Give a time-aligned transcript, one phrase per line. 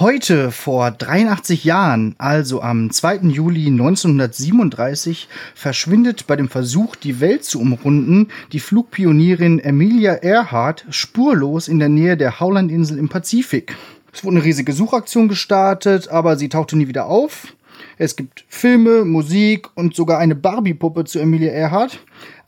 [0.00, 3.16] Heute vor 83 Jahren, also am 2.
[3.30, 11.66] Juli 1937, verschwindet bei dem Versuch, die Welt zu umrunden, die Flugpionierin Emilia Earhart spurlos
[11.66, 13.74] in der Nähe der Howland-Insel im Pazifik.
[14.12, 17.52] Es wurde eine riesige Suchaktion gestartet, aber sie tauchte nie wieder auf.
[17.96, 21.98] Es gibt Filme, Musik und sogar eine Barbie-Puppe zu Emilia Earhart.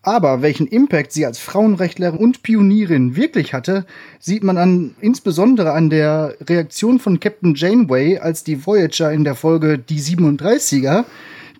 [0.02, 3.84] Aber welchen Impact sie als Frauenrechtlerin und Pionierin wirklich hatte,
[4.18, 9.34] sieht man an, insbesondere an der Reaktion von Captain Janeway, als die Voyager in der
[9.34, 11.04] Folge Die 37er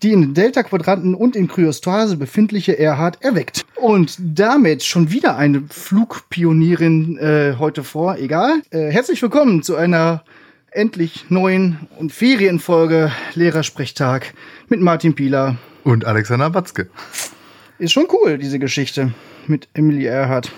[0.03, 3.65] die in den Delta-Quadranten und in Kryostase befindliche Erhard erweckt.
[3.77, 8.17] Und damit schon wieder eine Flugpionierin äh, heute vor.
[8.17, 8.63] Egal.
[8.71, 10.25] Äh, herzlich willkommen zu einer
[10.71, 14.33] endlich neuen und Ferienfolge Lehrersprechtag
[14.69, 16.89] mit Martin Pieler und Alexander Batzke.
[17.81, 19.15] Ist schon cool, diese Geschichte
[19.47, 20.53] mit Emily Earhart.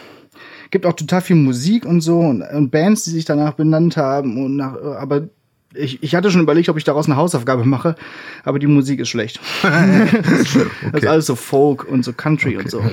[0.73, 4.45] Gibt auch total viel Musik und so und, und Bands, die sich danach benannt haben.
[4.45, 5.29] Und nach, aber
[5.73, 7.95] ich, ich hatte schon überlegt, ob ich daraus eine Hausaufgabe mache,
[8.43, 9.39] aber die Musik ist schlecht.
[9.63, 10.09] okay.
[10.93, 12.65] Das ist alles so Folk und so Country okay.
[12.65, 12.83] und so.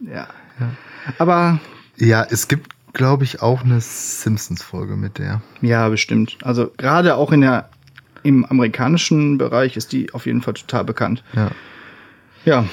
[0.00, 0.28] Ja.
[0.60, 0.70] ja.
[1.18, 1.60] Aber.
[1.96, 5.42] Ja, es gibt, glaube ich, auch eine Simpsons-Folge mit der.
[5.60, 6.38] Ja, bestimmt.
[6.42, 7.68] Also gerade auch in der
[8.22, 11.22] im amerikanischen Bereich ist die auf jeden Fall total bekannt.
[11.34, 11.50] Ja.
[12.44, 12.64] Ja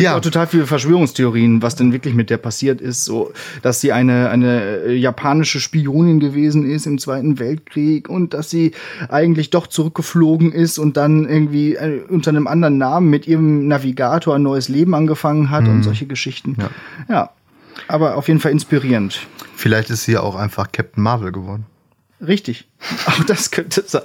[0.00, 0.20] ja.
[0.20, 3.04] total viele Verschwörungstheorien, was denn wirklich mit der passiert ist.
[3.04, 8.72] So, dass sie eine, eine japanische Spionin gewesen ist im Zweiten Weltkrieg und dass sie
[9.08, 14.34] eigentlich doch zurückgeflogen ist und dann irgendwie äh, unter einem anderen Namen mit ihrem Navigator
[14.34, 15.70] ein neues Leben angefangen hat mhm.
[15.70, 16.56] und solche Geschichten.
[16.58, 16.70] Ja.
[17.08, 17.30] ja.
[17.88, 19.26] Aber auf jeden Fall inspirierend.
[19.56, 21.66] Vielleicht ist sie ja auch einfach Captain Marvel geworden.
[22.26, 22.68] Richtig.
[23.06, 24.02] Auch das könnte sein.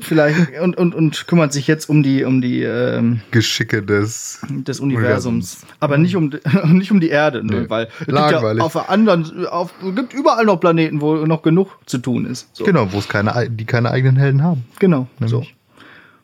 [0.00, 4.80] Vielleicht und, und, und kümmert sich jetzt um die um die ähm, Geschicke des des
[4.80, 6.30] Universums, aber nicht um
[6.66, 7.62] nicht um die Erde, ne?
[7.62, 7.70] nee.
[7.70, 11.98] weil es gibt ja auf anderen auf gibt überall noch Planeten, wo noch genug zu
[11.98, 12.48] tun ist.
[12.54, 12.64] So.
[12.64, 14.64] Genau, wo es keine die keine eigenen Helden haben.
[14.78, 15.30] Genau, Nämlich.
[15.30, 15.46] so.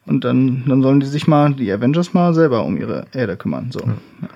[0.05, 3.71] Und dann dann sollen die sich mal die Avengers mal selber um ihre Erde kümmern,
[3.73, 3.81] so.
[3.81, 4.29] Ja.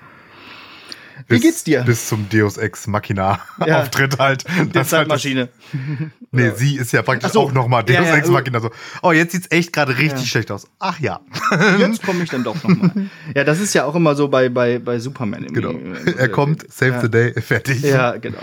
[1.31, 1.37] Ja.
[1.37, 1.83] Wie bis, geht's dir?
[1.83, 3.81] Bis zum Deus Ex Machina ja.
[3.81, 4.43] Auftritt halt.
[4.73, 5.49] Die Zeitmaschine.
[5.71, 6.55] Halt nee, ja.
[6.55, 7.41] sie ist ja praktisch so.
[7.41, 8.69] auch nochmal Deus ja, Ex Machina so.
[9.01, 10.67] Oh, jetzt sieht's echt gerade richtig schlecht aus.
[10.79, 11.21] Ach ja.
[11.79, 13.09] Jetzt komme ich dann doch nochmal.
[13.35, 15.47] Ja, das ist ja auch immer so bei, bei, bei Superman.
[15.47, 15.73] Genau.
[16.17, 17.81] Er kommt, save the day, fertig.
[17.81, 18.41] Ja, genau.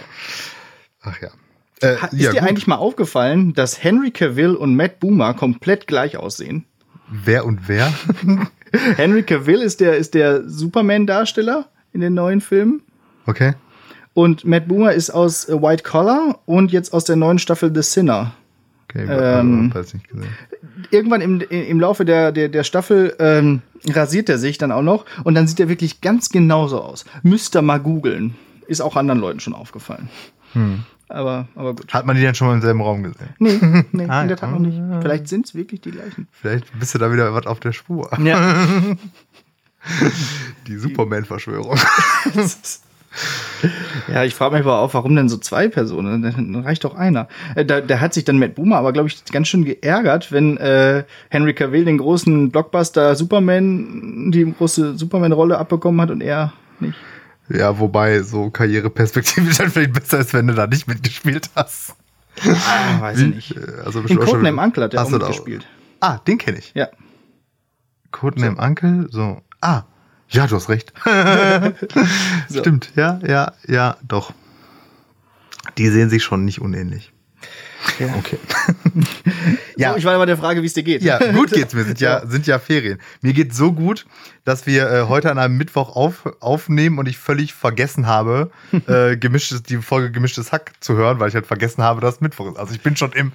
[1.03, 1.29] Ach ja.
[1.81, 2.43] Äh, ist dir gut.
[2.43, 6.65] eigentlich mal aufgefallen, dass Henry Cavill und Matt Boomer komplett gleich aussehen?
[7.11, 7.93] Wer und wer?
[8.97, 12.81] Henry Cavill ist der, ist der Superman-Darsteller in den neuen Filmen.
[13.27, 13.55] Okay.
[14.15, 17.83] Und Matt Boomer ist aus äh, White Collar und jetzt aus der neuen Staffel The
[17.83, 18.33] Sinner.
[18.85, 20.29] Okay, ähm, weiß nicht gesehen.
[20.91, 25.05] Irgendwann im, im Laufe der, der, der Staffel ähm, rasiert er sich dann auch noch
[25.25, 27.05] und dann sieht er wirklich ganz genauso aus.
[27.23, 28.37] Müsst ihr mal googeln.
[28.69, 30.09] Ist auch anderen Leuten schon aufgefallen.
[30.53, 30.85] Hm.
[31.09, 31.93] Aber, aber gut.
[31.93, 33.29] Hat man die denn schon mal im selben Raum gesehen?
[33.39, 33.59] Nee,
[33.93, 34.79] nee ah, in der Tat noch nicht.
[35.01, 36.29] Vielleicht sind es wirklich die gleichen.
[36.33, 38.11] Vielleicht bist du da wieder was auf der Spur.
[38.23, 38.63] Ja.
[40.67, 41.77] Die Superman-Verschwörung.
[44.13, 46.23] ja, ich frage mich aber auch, warum denn so zwei Personen?
[46.23, 47.29] Dann reicht doch einer.
[47.55, 50.57] Äh, da, der hat sich dann Matt Boomer aber, glaube ich, ganz schön geärgert, wenn
[50.59, 56.99] äh, Henry Cavill den großen Blockbuster Superman, die große Superman-Rolle abbekommen hat und er nicht.
[57.49, 61.95] Ja, wobei so Karriereperspektive dann vielleicht besser ist, wenn du da nicht mitgespielt hast.
[62.45, 63.57] Ah, weiß ich nicht.
[63.57, 65.67] Äh, also In Codename Uncle hat er auch mitgespielt.
[66.01, 66.73] Ah, den kenne ich.
[66.75, 66.89] Ja.
[68.13, 68.63] Codename so.
[68.63, 69.41] Uncle, so.
[69.61, 69.83] Ah,
[70.29, 70.93] ja, du hast recht.
[72.49, 72.61] so.
[72.61, 74.33] Stimmt, ja, ja, ja, doch.
[75.77, 77.13] Die sehen sich schon nicht unähnlich.
[77.99, 78.09] Ja.
[78.19, 78.39] Okay.
[79.77, 79.93] ja.
[79.93, 81.03] So, ich war aber der Frage, wie es dir geht.
[81.03, 81.85] Ja, gut geht's mir.
[81.85, 82.99] Sind ja, sind ja Ferien.
[83.23, 84.07] Mir geht's so gut,
[84.45, 88.51] dass wir äh, heute an einem Mittwoch auf, aufnehmen und ich völlig vergessen habe,
[88.87, 92.53] äh, gemischtes, die Folge Gemischtes Hack zu hören, weil ich halt vergessen habe, dass Mittwoch
[92.53, 92.59] ist.
[92.59, 93.33] Also ich bin schon im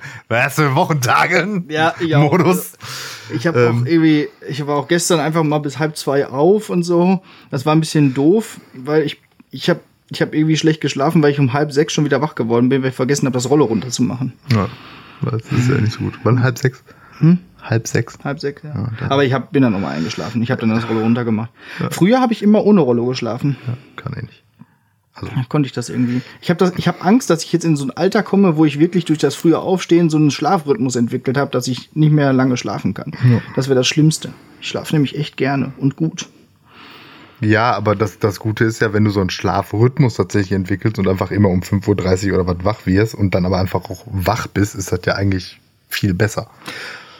[0.50, 2.74] für Wochentagen ja, ich Modus.
[3.34, 6.70] Ich habe ähm, auch irgendwie, ich war auch gestern einfach mal bis halb zwei auf
[6.70, 7.22] und so.
[7.52, 9.22] Das war ein bisschen doof, weil ich,
[9.52, 9.80] ich habe
[10.16, 12.82] ich habe irgendwie schlecht geschlafen, weil ich um halb sechs schon wieder wach geworden bin,
[12.82, 14.34] weil ich vergessen habe, das Rolle runterzumachen.
[14.52, 14.68] Ja,
[15.22, 16.20] das ist ja nicht so gut.
[16.24, 16.84] Wann halb sechs?
[17.20, 17.40] Hm?
[17.62, 18.18] Halb sechs?
[18.24, 18.92] Halb sechs, ja.
[19.00, 20.42] ja Aber ich hab, bin dann nochmal eingeschlafen.
[20.42, 21.50] Ich habe dann das Rollo runtergemacht.
[21.80, 21.90] Ja.
[21.92, 23.56] Früher habe ich immer ohne Rollo geschlafen.
[23.68, 24.44] Ja, kann ich nicht.
[25.16, 25.32] Also.
[25.48, 26.22] Konnte ich das irgendwie.
[26.42, 29.06] Ich habe hab Angst, dass ich jetzt in so ein Alter komme, wo ich wirklich
[29.06, 32.96] durch das frühe Aufstehen so einen Schlafrhythmus entwickelt habe, dass ich nicht mehr lange schlafen
[32.96, 33.12] kann.
[33.30, 33.42] Ja.
[33.56, 34.34] Das wäre das Schlimmste.
[34.60, 36.30] Ich schlafe nämlich echt gerne und gut.
[37.44, 41.08] Ja, aber das, das Gute ist ja, wenn du so einen Schlafrhythmus tatsächlich entwickelst und
[41.08, 44.48] einfach immer um 5.30 Uhr oder was wach wirst und dann aber einfach auch wach
[44.48, 45.60] bist, ist das ja eigentlich
[45.90, 46.50] viel besser.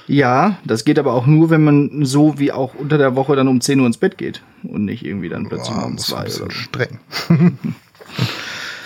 [0.08, 3.48] Ja, das geht aber auch nur, wenn man so wie auch unter der Woche dann
[3.48, 6.26] um 10 Uhr ins Bett geht und nicht irgendwie dann plötzlich Boah, um zwei.
[6.26, 7.00] Das ist ein bisschen streng.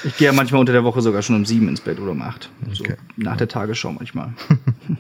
[0.04, 2.22] Ich gehe ja manchmal unter der Woche sogar schon um sieben ins Bett oder um
[2.22, 2.50] acht.
[2.72, 2.96] So okay.
[3.16, 4.34] nach der Tagesschau manchmal.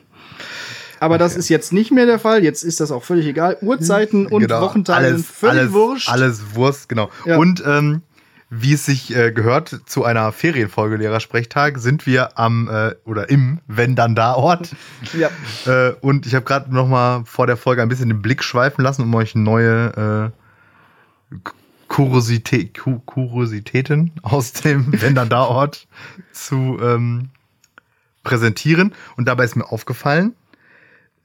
[0.99, 1.23] Aber okay.
[1.23, 2.43] das ist jetzt nicht mehr der Fall.
[2.43, 3.57] Jetzt ist das auch völlig egal.
[3.61, 4.61] Uhrzeiten und genau.
[4.61, 6.09] Wochentage sind völlig alles, wurscht.
[6.09, 7.09] Alles Wurst, genau.
[7.25, 7.37] Ja.
[7.37, 8.01] Und ähm,
[8.49, 13.59] wie es sich äh, gehört zu einer Ferienfolge Lehrersprechtag, sind wir am äh, oder im
[13.67, 14.75] Wenn dann da Ort.
[15.17, 15.29] ja.
[15.65, 18.83] Äh, und ich habe gerade noch mal vor der Folge ein bisschen den Blick schweifen
[18.83, 20.31] lassen, um euch neue
[21.33, 21.37] äh,
[21.89, 25.87] Kuriosität, Kuriositäten aus dem Wenn dann da Ort
[26.31, 27.29] zu ähm,
[28.23, 28.93] präsentieren.
[29.17, 30.35] Und dabei ist mir aufgefallen,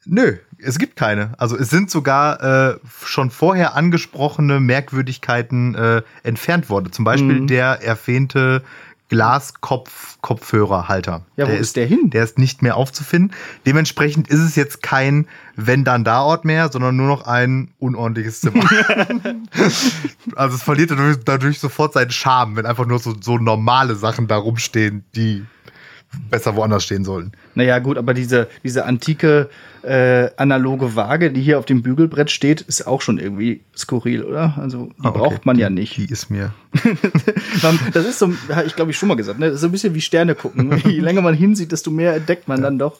[0.04, 1.32] Nö, es gibt keine.
[1.38, 6.92] Also es sind sogar äh, schon vorher angesprochene Merkwürdigkeiten äh, entfernt worden.
[6.92, 7.46] Zum Beispiel mhm.
[7.46, 8.62] der erwähnte
[9.12, 11.22] Glaskopf-Kopfhörerhalter.
[11.36, 12.08] Ja, wo der ist der hin?
[12.08, 13.36] Der ist nicht mehr aufzufinden.
[13.66, 18.64] Dementsprechend ist es jetzt kein Wenn-Dann-Da-Ort mehr, sondern nur noch ein unordentliches Zimmer.
[20.34, 24.28] also es verliert dadurch, dadurch, sofort seinen Charme, wenn einfach nur so, so normale Sachen
[24.28, 25.44] da rumstehen, die
[26.30, 27.32] besser woanders stehen sollen.
[27.54, 29.50] Naja, gut, aber diese, diese antike
[29.82, 34.54] äh, analoge Waage, die hier auf dem Bügelbrett steht, ist auch schon irgendwie skurril, oder?
[34.58, 35.18] Also die ah, okay.
[35.18, 35.96] braucht man die, ja nicht.
[35.96, 36.52] Die ist mir.
[37.92, 39.46] das ist so, habe ich glaube ich schon mal gesagt, ne?
[39.46, 40.76] Das ist so ein bisschen wie Sterne gucken.
[40.84, 42.64] Je länger man hinsieht, desto mehr entdeckt man ja.
[42.64, 42.98] dann doch.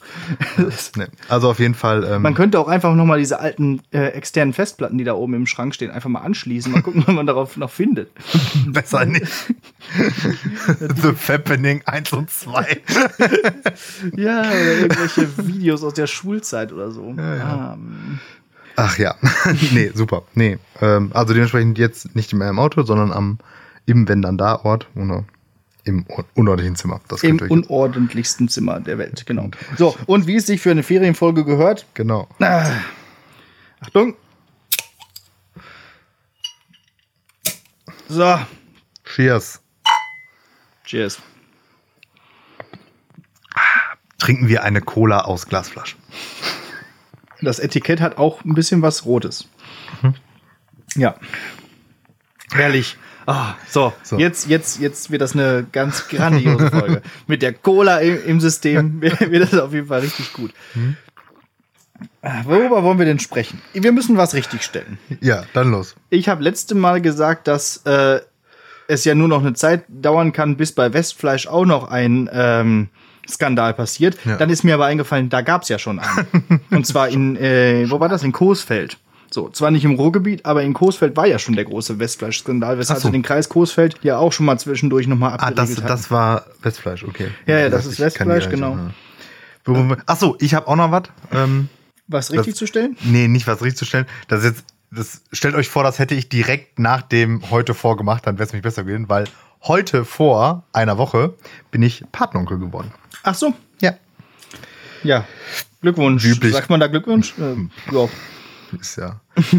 [0.97, 1.07] nee.
[1.29, 2.05] Also auf jeden Fall.
[2.05, 5.35] Ähm, man könnte auch einfach noch mal diese alten äh, externen Festplatten, die da oben
[5.35, 6.73] im Schrank stehen, einfach mal anschließen.
[6.73, 8.11] Mal gucken, was man darauf noch findet.
[8.67, 9.27] Besser nicht.
[10.79, 12.81] The Fappening 1 und 2.
[14.17, 17.15] ja, oder irgendwelche Videos aus der Schulzeit oder so.
[17.17, 17.73] Ja, ja.
[17.75, 18.19] Ähm.
[18.77, 19.15] Ach ja,
[19.73, 20.23] nee, super.
[20.35, 23.39] Nee, ähm, also dementsprechend jetzt nicht mehr im Auto, sondern am
[23.85, 25.25] im Wenn dann da Ort oder
[25.85, 27.01] im unordentlichen Zimmer.
[27.09, 29.51] Das Im unordentlichsten Zimmer der Welt, genau.
[29.77, 31.87] So, und wie es sich für eine Ferienfolge gehört.
[31.95, 32.29] Genau.
[32.41, 32.71] Ah.
[33.81, 34.15] Achtung.
[38.09, 38.39] So.
[39.05, 39.61] Cheers.
[40.85, 41.19] Cheers.
[44.19, 45.99] Trinken wir eine Cola aus Glasflaschen.
[47.43, 49.49] Das Etikett hat auch ein bisschen was Rotes.
[50.03, 50.15] Mhm.
[50.97, 51.17] Ja.
[52.53, 52.97] Herrlich.
[53.27, 57.03] Ah, so, so, Jetzt, jetzt, jetzt wird das eine ganz grandiose Folge.
[57.27, 60.53] Mit der Cola im, im System wird das auf jeden Fall richtig gut.
[60.75, 60.97] Mhm.
[62.45, 63.61] Worüber wollen wir denn sprechen?
[63.75, 64.99] Wir müssen was richtigstellen.
[65.21, 65.95] Ja, dann los.
[66.11, 68.21] Ich habe letzte Mal gesagt, dass äh,
[68.89, 72.89] es ja nur noch eine Zeit dauern kann, bis bei Westfleisch auch noch ein ähm,
[73.29, 74.17] Skandal passiert.
[74.25, 74.37] Ja.
[74.37, 76.61] Dann ist mir aber eingefallen, da gab es ja schon einen.
[76.71, 78.23] Und zwar in, äh, wo war das?
[78.23, 78.99] In Coesfeld.
[79.33, 83.01] So, zwar nicht im Ruhrgebiet, aber in Coesfeld war ja schon der große Westfleisch-Skandal, weshalb
[83.01, 83.09] so.
[83.09, 87.03] den Kreis Coesfeld ja auch schon mal zwischendurch nochmal abgeregelt Ah, das, das war Westfleisch,
[87.05, 87.29] okay.
[87.47, 88.79] Ja, ja, das, das ist Westfleisch, genau.
[90.07, 91.05] Ach so, ich habe auch noch was.
[91.33, 91.69] Ähm,
[92.09, 92.97] was richtig das, zu stellen?
[93.05, 94.07] Nee, nicht was richtig zu stellen.
[94.29, 98.37] Das jetzt, das stellt euch vor, das hätte ich direkt nach dem heute vorgemacht, dann
[98.37, 99.25] wäre es mich besser gewesen, weil
[99.63, 101.35] heute vor einer Woche
[101.71, 102.93] bin ich Patenonkel geworden.
[103.23, 103.55] Ach so.
[103.81, 103.95] Ja.
[105.03, 105.27] Ja.
[105.81, 106.25] Glückwunsch.
[106.25, 106.53] Üblich.
[106.53, 107.35] Sagt man da Glückwunsch?
[107.39, 108.09] Äh, ja.
[108.81, 109.21] Ist ja.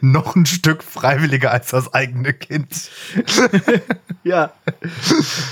[0.00, 2.90] noch ein Stück freiwilliger als das eigene Kind.
[4.24, 4.52] ja.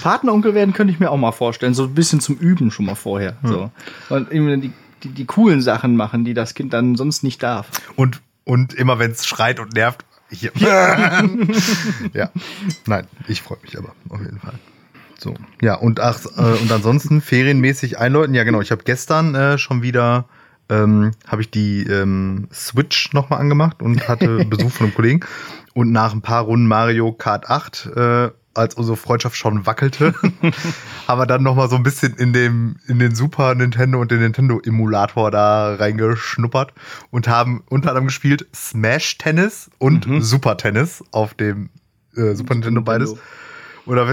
[0.03, 1.75] Patenonkel werden könnte ich mir auch mal vorstellen.
[1.75, 3.37] So ein bisschen zum Üben schon mal vorher.
[3.43, 3.49] Hm.
[3.49, 3.71] So.
[4.11, 4.73] Und die,
[5.03, 7.69] die, die coolen Sachen machen, die das Kind dann sonst nicht darf.
[7.97, 10.53] Und, und immer wenn es schreit und nervt, hier.
[12.13, 12.31] ja.
[12.87, 14.59] Nein, ich freue mich aber auf jeden Fall.
[15.19, 15.35] So.
[15.63, 18.35] Ja, und ach, äh, und ansonsten ferienmäßig einläuten.
[18.35, 18.61] Ja, genau.
[18.61, 20.27] Ich habe gestern äh, schon wieder
[20.69, 25.21] ähm, habe ich die ähm, Switch nochmal angemacht und hatte Besuch von einem Kollegen.
[25.75, 30.15] Und nach ein paar Runden Mario Kart 8, äh, als unsere Freundschaft schon wackelte,
[31.09, 34.21] haben wir dann nochmal so ein bisschen in, dem, in den Super Nintendo und den
[34.21, 36.73] Nintendo-Emulator da reingeschnuppert
[37.11, 40.23] und haben unter anderem gespielt Smash Tennis und mhm.
[40.23, 41.69] Super Tennis auf dem
[42.17, 43.15] äh, Super Nintendo beides.
[43.85, 44.09] Und da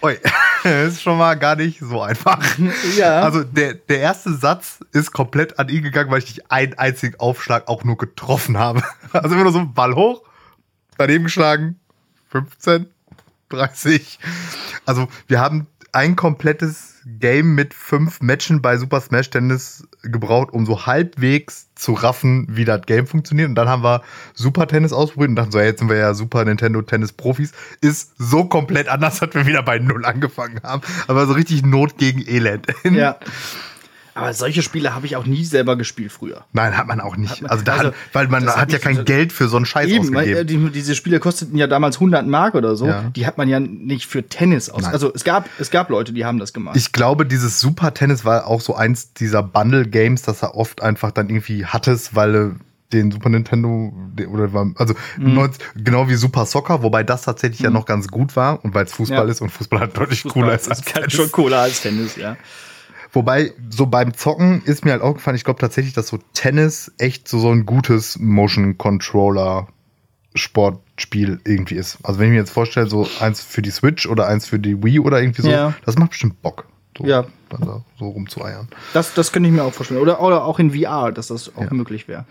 [0.00, 0.18] oi,
[0.64, 2.44] ist schon mal gar nicht so einfach.
[2.96, 3.20] Ja.
[3.20, 7.18] Also der, der erste Satz ist komplett an ihn gegangen, weil ich nicht einen einzigen
[7.18, 8.82] Aufschlag auch nur getroffen habe.
[9.12, 10.22] Also immer nur so ein Ball hoch,
[10.98, 11.78] daneben geschlagen,
[12.30, 12.86] 15,
[13.48, 14.18] 30.
[14.84, 20.66] Also wir haben ein komplettes Game mit fünf Matchen bei Super Smash Tennis gebraucht, um
[20.66, 23.48] so halbwegs zu raffen, wie das Game funktioniert.
[23.48, 24.02] Und dann haben wir
[24.34, 27.52] Super Tennis ausprobiert und dachten so, jetzt sind wir ja Super Nintendo Tennis Profis.
[27.80, 30.82] Ist so komplett anders, dass wir wieder bei Null angefangen haben.
[31.06, 32.66] Aber so richtig Not gegen Elend.
[32.84, 33.18] Ja.
[34.16, 36.46] Aber solche Spiele habe ich auch nie selber gespielt früher.
[36.54, 37.42] Nein, hat man auch nicht.
[37.42, 39.88] Man, also, da also, hat, weil man hat ja kein Geld für so einen Scheiß
[39.88, 40.40] eben, ausgegeben.
[40.40, 42.86] Äh, die, diese Spiele kosteten ja damals 100 Mark oder so.
[42.86, 43.10] Ja.
[43.14, 44.82] Die hat man ja nicht für Tennis aus.
[44.82, 44.92] Nein.
[44.92, 46.76] Also es gab, es gab Leute, die haben das gemacht.
[46.76, 50.82] Ich glaube, dieses Super Tennis war auch so eins dieser Bundle Games, das er oft
[50.82, 52.56] einfach dann irgendwie hattest, weil
[52.94, 53.92] den Super Nintendo
[54.30, 55.50] oder war, also mhm.
[55.74, 57.64] genau wie Super Soccer, wobei das tatsächlich mhm.
[57.64, 59.30] ja noch ganz gut war und weil es Fußball ja.
[59.30, 61.12] ist und Fußball halt deutlich Fußball cooler ist als Tennis.
[61.12, 62.36] schon cooler als Tennis, ja.
[63.12, 66.92] Wobei, so beim Zocken ist mir halt auch gefallen, ich glaube tatsächlich, dass so Tennis
[66.98, 69.68] echt so, so ein gutes Motion Controller
[70.34, 71.98] Sportspiel irgendwie ist.
[72.02, 74.82] Also wenn ich mir jetzt vorstelle, so eins für die Switch oder eins für die
[74.82, 75.74] Wii oder irgendwie so, ja.
[75.84, 76.66] das macht bestimmt Bock.
[76.96, 77.24] So, ja.
[77.48, 78.68] Dann da so rumzueiern.
[78.92, 80.00] Das, das könnte ich mir auch vorstellen.
[80.00, 81.72] Oder, oder auch in VR, dass das auch ja.
[81.72, 82.24] möglich wäre.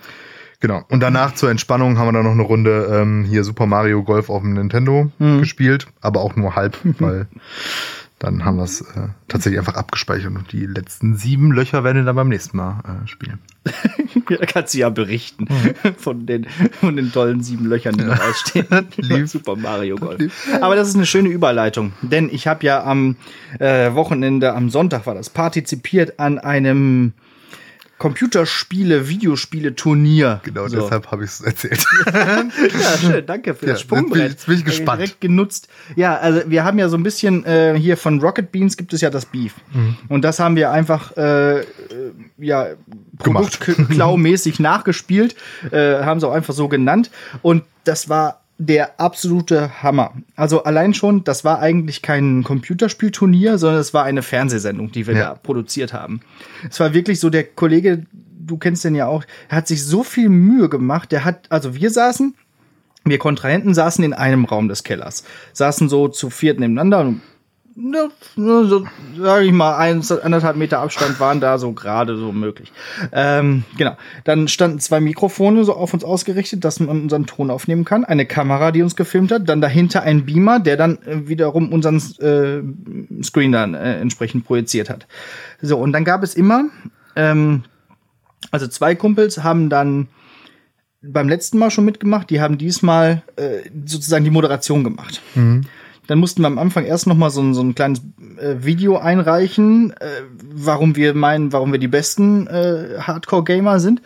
[0.59, 0.83] Genau.
[0.89, 4.29] Und danach zur Entspannung haben wir dann noch eine Runde ähm, hier Super Mario Golf
[4.29, 5.39] auf dem Nintendo mhm.
[5.39, 7.27] gespielt, aber auch nur halb, weil
[8.19, 12.05] dann haben wir es äh, tatsächlich einfach abgespeichert und die letzten sieben Löcher werden wir
[12.05, 13.39] dann beim nächsten Mal äh, spielen.
[14.29, 15.95] da kannst du ja berichten mhm.
[15.97, 16.45] von, den,
[16.79, 18.67] von den tollen sieben Löchern, die noch ausstehen.
[18.97, 19.27] Lieb.
[19.27, 20.19] Super Mario Golf.
[20.19, 20.31] Lieb.
[20.61, 23.17] Aber das ist eine schöne Überleitung, denn ich habe ja am
[23.59, 27.13] äh, Wochenende, am Sonntag war das, partizipiert an einem
[27.97, 30.41] Computerspiele, Videospiele-Turnier.
[30.43, 30.81] Genau, so.
[30.81, 31.85] deshalb habe ich es erzählt.
[32.13, 34.31] ja, schön, danke für ja, das Sprungbrett.
[34.31, 34.99] Jetzt bin ich gespannt.
[35.01, 35.69] Direkt genutzt.
[35.95, 38.99] Ja, also wir haben ja so ein bisschen äh, hier von Rocket Beans gibt es
[38.99, 39.53] ja das Beef.
[39.73, 39.97] Mhm.
[40.09, 41.63] Und das haben wir einfach äh,
[42.37, 42.67] ja
[43.19, 45.35] Produktklau-mäßig nachgespielt,
[45.71, 47.11] äh, haben sie auch einfach so genannt.
[47.41, 50.13] Und das war der absolute Hammer.
[50.35, 55.15] Also allein schon, das war eigentlich kein Computerspielturnier, sondern es war eine Fernsehsendung, die wir
[55.15, 55.23] ja.
[55.29, 56.21] da produziert haben.
[56.69, 60.03] Es war wirklich so, der Kollege, du kennst den ja auch, er hat sich so
[60.03, 61.11] viel Mühe gemacht.
[61.11, 62.35] Der hat, also wir saßen,
[63.03, 67.13] wir Kontrahenten saßen in einem Raum des Kellers, saßen so zu viert nebeneinander
[67.75, 68.85] ne, so,
[69.17, 72.71] sage ich mal, ein, anderthalb Meter Abstand waren da so gerade so möglich.
[73.11, 73.97] Ähm, genau.
[74.23, 78.05] Dann standen zwei Mikrofone so auf uns ausgerichtet, dass man unseren Ton aufnehmen kann.
[78.05, 79.47] Eine Kamera, die uns gefilmt hat.
[79.49, 84.89] Dann dahinter ein Beamer, der dann äh, wiederum unseren äh, Screen dann äh, entsprechend projiziert
[84.89, 85.07] hat.
[85.61, 86.65] So, und dann gab es immer,
[87.15, 87.63] ähm,
[88.51, 90.07] also zwei Kumpels haben dann
[91.01, 95.21] beim letzten Mal schon mitgemacht, die haben diesmal äh, sozusagen die Moderation gemacht.
[95.35, 95.65] Mhm.
[96.07, 98.01] Dann mussten wir am Anfang erst noch mal so ein, so ein kleines
[98.37, 104.01] äh, Video einreichen, äh, warum wir meinen, warum wir die besten äh, Hardcore-Gamer sind.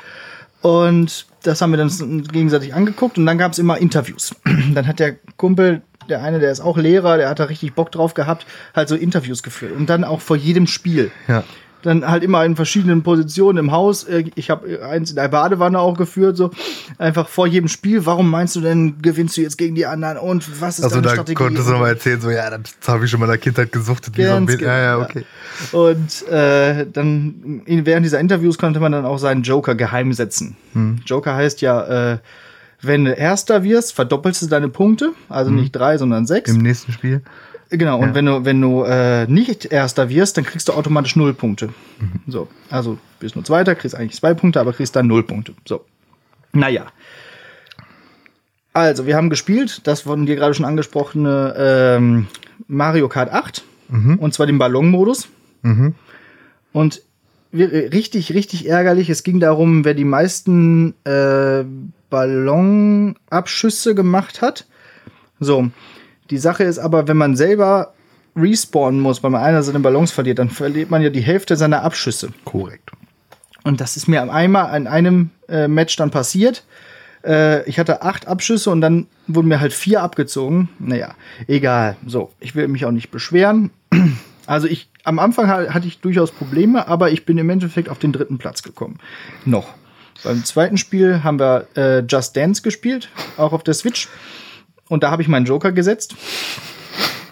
[0.61, 4.35] Und das haben wir dann gegenseitig angeguckt und dann gab es immer Interviews.
[4.73, 7.91] dann hat der Kumpel, der eine, der ist auch Lehrer, der hat da richtig Bock
[7.91, 9.71] drauf gehabt, halt so Interviews geführt.
[9.71, 11.11] Und dann auch vor jedem Spiel.
[11.27, 11.43] Ja
[11.81, 14.03] dann halt immer in verschiedenen Positionen im Haus.
[14.03, 16.51] Äh, ich habe eins in der Badewanne auch geführt, so
[16.97, 18.05] einfach vor jedem Spiel.
[18.05, 21.07] Warum meinst du denn, gewinnst du jetzt gegen die anderen und was ist also deine
[21.07, 21.35] da Strategie?
[21.35, 24.15] konntest du nochmal erzählen, so ja, das habe ich schon mal in der Kindheit gesuchtet.
[24.15, 25.25] Ganz genau, ja, ja, okay.
[25.71, 30.57] Und äh, dann während dieser Interviews konnte man dann auch seinen Joker geheim setzen.
[30.73, 31.01] Hm.
[31.05, 32.17] Joker heißt ja, äh,
[32.81, 35.57] wenn du Erster wirst, verdoppelst du deine Punkte, also hm.
[35.57, 36.51] nicht drei, sondern sechs.
[36.51, 37.21] Im nächsten Spiel.
[37.71, 41.35] Genau, und wenn du, wenn du äh, nicht Erster wirst, dann kriegst du automatisch null
[41.35, 41.67] Punkte.
[41.99, 42.21] Mhm.
[42.27, 45.53] So, also bist nur Zweiter, kriegst eigentlich zwei Punkte, aber kriegst dann null Punkte.
[45.67, 45.85] So.
[46.51, 46.87] Naja.
[48.73, 52.27] Also, wir haben gespielt, das von dir gerade schon angesprochene ähm,
[52.67, 53.63] Mario Kart 8.
[53.89, 54.17] Mhm.
[54.17, 55.27] Und zwar den Ballonmodus.
[55.61, 55.93] Mhm.
[56.71, 57.03] Und
[57.53, 59.09] richtig, richtig ärgerlich.
[59.09, 61.63] Es ging darum, wer die meisten äh,
[62.09, 64.65] Ballonabschüsse gemacht hat.
[65.39, 65.69] So,
[66.29, 67.93] die Sache ist aber, wenn man selber
[68.35, 71.83] respawnen muss, weil man einer seine Ballons verliert, dann verliert man ja die Hälfte seiner
[71.83, 72.29] Abschüsse.
[72.45, 72.91] Korrekt.
[73.63, 76.63] Und das ist mir einmal an einem äh, Match dann passiert.
[77.23, 80.69] Äh, ich hatte acht Abschüsse und dann wurden mir halt vier abgezogen.
[80.79, 81.15] Naja,
[81.47, 81.97] egal.
[82.05, 83.71] So, ich will mich auch nicht beschweren.
[84.45, 88.11] Also ich, am Anfang hatte ich durchaus Probleme, aber ich bin im Endeffekt auf den
[88.11, 88.97] dritten Platz gekommen.
[89.45, 89.75] Noch.
[90.23, 94.07] Beim zweiten Spiel haben wir äh, Just Dance gespielt, auch auf der Switch.
[94.89, 96.15] Und da habe ich meinen Joker gesetzt.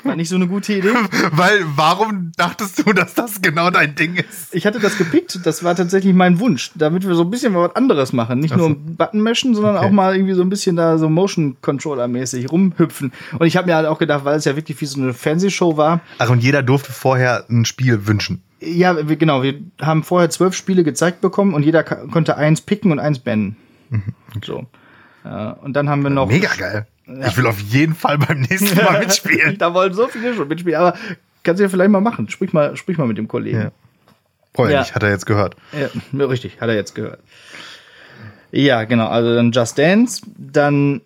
[0.04, 0.94] War nicht so eine gute Idee.
[1.32, 4.54] Weil, warum dachtest du, dass das genau dein Ding ist?
[4.56, 7.76] Ich hatte das gepickt, das war tatsächlich mein Wunsch, damit wir so ein bisschen was
[7.76, 8.40] anderes machen.
[8.40, 8.70] Nicht also.
[8.70, 9.86] nur Button meshen, sondern okay.
[9.86, 13.12] auch mal irgendwie so ein bisschen da so Motion Controller mäßig rumhüpfen.
[13.38, 15.76] Und ich habe mir halt auch gedacht, weil es ja wirklich wie so eine Fernsehshow
[15.76, 16.00] war.
[16.20, 18.42] Ach, und jeder durfte vorher ein Spiel wünschen.
[18.60, 19.44] Ja, wir, genau.
[19.44, 23.58] Wir haben vorher zwölf Spiele gezeigt bekommen und jeder konnte eins picken und eins bannen.
[23.90, 24.04] Mhm.
[24.44, 24.68] So.
[25.26, 26.28] Ja, und dann haben wir noch.
[26.28, 26.88] Mega geil.
[27.08, 27.28] Ja.
[27.28, 29.58] Ich will auf jeden Fall beim nächsten Mal mitspielen.
[29.58, 30.98] da wollen so viele schon mitspielen, aber
[31.44, 32.30] kannst du ja vielleicht mal machen.
[32.30, 33.62] Sprich mal, sprich mal mit dem Kollegen.
[33.62, 33.72] Ja.
[34.54, 34.80] Freue ja.
[34.80, 35.56] mich, hat er jetzt gehört.
[35.72, 37.20] Ja, richtig, hat er jetzt gehört.
[38.52, 41.02] Ja, genau, also dann Just Dance, dann,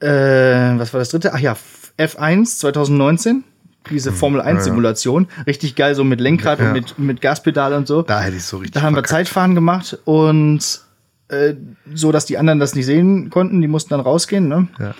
[0.00, 1.32] äh, was war das dritte?
[1.34, 1.56] Ach ja,
[1.98, 3.44] F1 2019
[3.88, 5.26] diese hm, Formel 1 Simulation.
[5.46, 6.66] Richtig geil, so mit Lenkrad ja.
[6.66, 8.02] und mit, mit Gaspedal und so.
[8.02, 8.74] Da hätte ich so richtig.
[8.74, 9.12] Da haben verkackt.
[9.12, 10.82] wir Zeitfahren gemacht und
[11.28, 11.54] äh,
[11.94, 13.60] so, dass die anderen das nicht sehen konnten.
[13.60, 14.48] Die mussten dann rausgehen.
[14.48, 14.68] Ne?
[14.78, 14.94] Ja.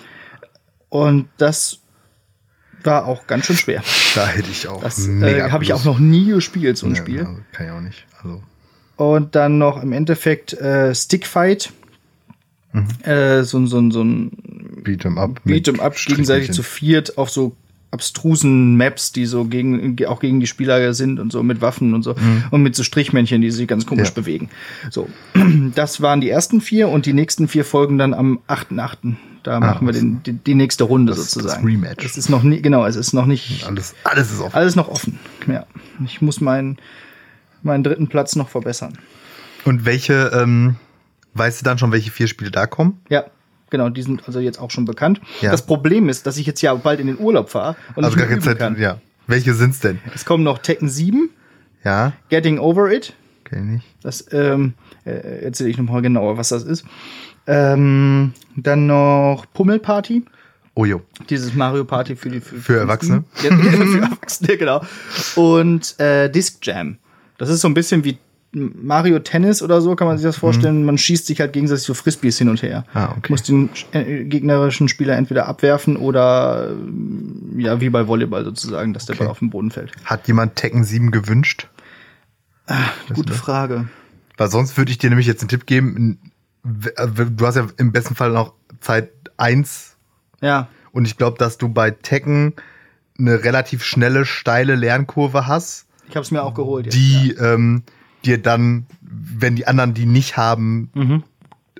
[0.91, 1.79] Und das
[2.83, 3.81] war auch ganz schön schwer.
[4.15, 4.83] Da hätte ich auch.
[4.83, 7.19] Das äh, habe ich auch noch nie gespielt, so ein ja, Spiel.
[7.21, 8.05] Also kann ich auch nicht.
[8.21, 8.43] Also.
[8.97, 11.71] Und dann noch im Endeffekt äh, Stickfight.
[13.03, 14.31] Äh, so, ein- so, ein- so ein
[14.83, 15.41] Beat'em up.
[15.45, 17.55] Beat'em Up gegenseitig zu viert auf so
[17.91, 21.93] abstrusen Maps, die so gegen, ge- auch gegen die Spieler sind und so mit Waffen
[21.93, 22.15] und so
[22.51, 24.13] und mit so Strichmännchen, die sich ganz komisch Ja.
[24.15, 24.49] bewegen.
[24.89, 25.09] So,
[25.75, 29.15] das waren die ersten vier und die nächsten vier folgen dann am 8.8.
[29.43, 31.63] Da machen wir den, die, die nächste Runde das- sozusagen.
[31.63, 32.05] das Rematch.
[32.05, 34.55] Es ist noch nie, genau, es ist noch nicht Alles, alles ist offen.
[34.55, 35.19] alles noch offen.
[35.47, 35.65] Ja,
[36.05, 36.77] ich muss meinen
[37.63, 38.97] meinen dritten Platz noch verbessern.
[39.65, 40.75] Und welche, ähm,
[41.35, 42.99] weißt du dann schon, welche vier Spiele da kommen?
[43.09, 43.25] Ja.
[43.69, 45.21] Genau, die sind also jetzt auch schon bekannt.
[45.41, 45.49] Ja.
[45.51, 48.27] Das Problem ist, dass ich jetzt ja bald in den Urlaub fahre und Also gar
[48.27, 48.59] keine Zeit.
[48.59, 48.77] kann.
[48.79, 48.99] Ja.
[49.27, 49.99] Welche sind's denn?
[50.13, 51.29] Es kommen noch Tekken 7,
[51.85, 53.13] Ja, Getting Over It.
[53.45, 53.83] kenn ich.
[54.03, 54.73] Das ähm,
[55.05, 56.83] äh, erzähle ich nochmal genauer, was das ist.
[57.47, 60.23] Ähm, dann noch Pummelparty.
[60.73, 61.01] Oh jo.
[61.29, 63.23] Dieses Mario Party für die Für Erwachsene?
[63.43, 64.81] Ja, für Erwachsene, genau.
[65.35, 66.97] Und äh, Disc Jam.
[67.37, 68.17] Das ist so ein bisschen wie
[68.53, 70.83] Mario Tennis oder so, kann man sich das vorstellen.
[70.83, 72.85] Man schießt sich halt gegenseitig so Frisbees hin und her.
[72.93, 72.99] Mhm.
[72.99, 73.31] Ah, okay.
[73.31, 79.05] Muss den äh, gegnerischen Spieler entweder abwerfen oder ähm, ja, wie bei Volleyball sozusagen, dass
[79.05, 79.23] der Okay.
[79.23, 79.91] Ball auf den Boden fällt.
[80.05, 81.67] Hat jemand Tekken 7 gewünscht?
[83.13, 83.87] Gute Frage.
[84.37, 86.19] Weil sonst würde ich dir nämlich jetzt einen Tipp geben.
[86.63, 89.95] Äh, Du hast ja im besten Fall noch Zeit 1
[90.41, 92.53] Ja, und ich glaube, dass du bei Tekken
[93.19, 96.85] eine relativ schnelle, steile Lernkurve hast, ich habe es mir auch geholt.
[96.87, 97.83] jetzt, die ähm,
[98.25, 101.23] dir dann, wenn die anderen die nicht haben, Mhm.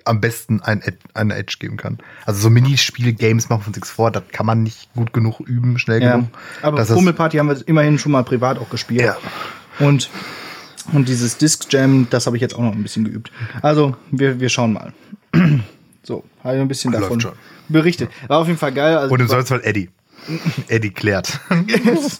[0.05, 1.97] am besten ein, Ed- eine Edge geben kann.
[2.25, 5.77] Also so Minispiele, Games machen von sich vor, das kann man nicht gut genug üben,
[5.79, 6.29] schnell Ja, genug.
[6.61, 9.01] aber Pummelparty haben wir immerhin schon mal privat auch gespielt.
[9.01, 9.17] Ja.
[9.79, 10.09] Und,
[10.93, 13.31] und dieses Disc Jam, das habe ich jetzt auch noch ein bisschen geübt.
[13.61, 14.93] Also, wir, wir schauen mal.
[16.03, 17.33] So, habe ich ein bisschen Läuft davon schon.
[17.69, 18.09] berichtet.
[18.27, 18.97] War auf jeden Fall geil.
[18.97, 19.91] Also, Und im Zweifelsfall Eddie.
[20.67, 21.39] Eddie klärt.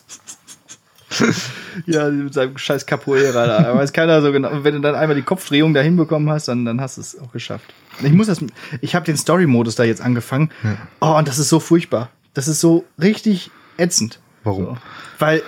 [1.87, 3.63] ja, mit seinem scheiß Capoeira da.
[3.63, 4.63] Da weiß keiner so genau.
[4.63, 7.31] Wenn du dann einmal die Kopfdrehung da hinbekommen hast, dann, dann hast du es auch
[7.31, 7.73] geschafft.
[8.03, 8.39] Ich muss das,
[8.81, 10.51] ich habe den Story-Modus da jetzt angefangen.
[10.99, 12.09] Oh, und das ist so furchtbar.
[12.33, 14.19] Das ist so richtig ätzend.
[14.43, 14.65] Warum?
[14.65, 14.77] So.
[15.19, 15.41] Weil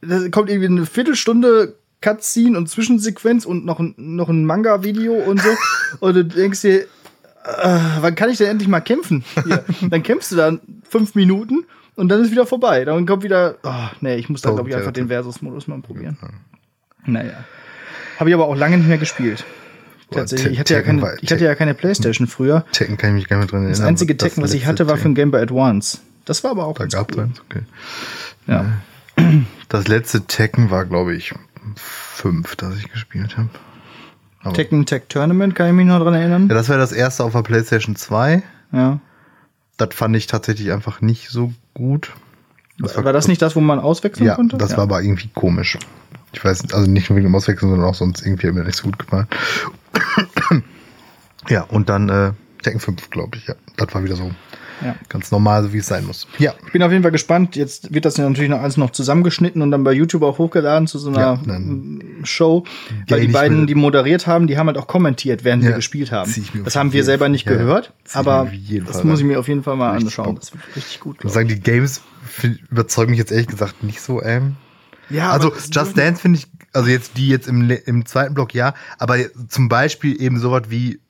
[0.00, 5.40] da kommt irgendwie eine Viertelstunde Cutscene und Zwischensequenz und noch ein, noch ein Manga-Video und
[5.40, 5.48] so.
[6.00, 9.24] und du denkst dir, äh, wann kann ich denn endlich mal kämpfen?
[9.44, 9.64] Hier.
[9.88, 11.64] Dann kämpfst du dann fünf Minuten
[11.96, 12.84] und dann ist wieder vorbei.
[12.84, 16.18] Dann kommt wieder, oh, nee, ich muss da, glaube ich, einfach den Versus-Modus mal probieren.
[17.06, 17.44] Naja.
[18.18, 19.44] Habe ich aber auch lange nicht mehr gespielt.
[20.10, 20.52] Tatsächlich.
[20.52, 22.64] Ich hatte, ja keine, ich hatte ja keine Playstation früher.
[22.72, 23.78] Tekken kann ich mich gar nicht dran erinnern.
[23.78, 25.98] Das einzige Tekken, was ich hatte, war für ein Game Boy Advance.
[26.24, 27.24] Das war aber auch Da gab cool.
[27.24, 27.62] eins, okay.
[28.46, 28.66] Ja.
[29.68, 31.34] Das letzte Tekken war, glaube ich,
[31.76, 33.48] fünf, das ich gespielt habe.
[34.42, 36.48] Aber- Tekken Tech Tournament, kann ich mich noch dran erinnern?
[36.48, 38.42] Ja, das wäre das erste auf der PlayStation 2.
[38.72, 39.00] Ja.
[39.76, 42.12] Das fand ich tatsächlich einfach nicht so gut.
[42.78, 44.58] Das war, das nicht das, wo man auswechseln Ja, konnte?
[44.58, 45.78] das war aber irgendwie komisch.
[46.32, 48.76] Ich weiß also nicht nur wegen dem Auswechseln, sondern auch sonst irgendwie hat mir nicht
[48.76, 49.28] so gut gefallen.
[51.48, 53.54] ja, und dann äh, Tekken 5, glaube ich, ja.
[53.76, 54.30] Das war wieder so
[54.82, 54.96] Ja.
[55.08, 56.26] ganz normal, so wie es sein muss.
[56.38, 56.54] Ja.
[56.66, 57.56] Ich bin auf jeden Fall gespannt.
[57.56, 60.86] Jetzt wird das ja natürlich noch alles noch zusammengeschnitten und dann bei YouTube auch hochgeladen
[60.88, 61.40] zu so einer Ja,
[62.24, 62.64] Show.
[63.08, 66.12] Weil die beiden, die moderiert haben, die haben halt auch kommentiert, während wir Ja, gespielt
[66.12, 66.32] haben.
[66.64, 68.48] Das haben wir selber nicht gehört, aber
[68.86, 70.34] das Fall muss ich mir auf jeden Fall mal Richtig anschauen.
[70.34, 70.40] Bock.
[70.40, 71.18] Das wird richtig gut.
[71.24, 72.02] Ich sagen, die Games
[72.70, 74.56] überzeugen mich jetzt ehrlich gesagt nicht so, ähm.
[75.10, 78.72] Ja, Also Just Dance finde ich, also jetzt die jetzt im, im zweiten Block ja,
[78.98, 81.00] aber zum Beispiel eben sowas wie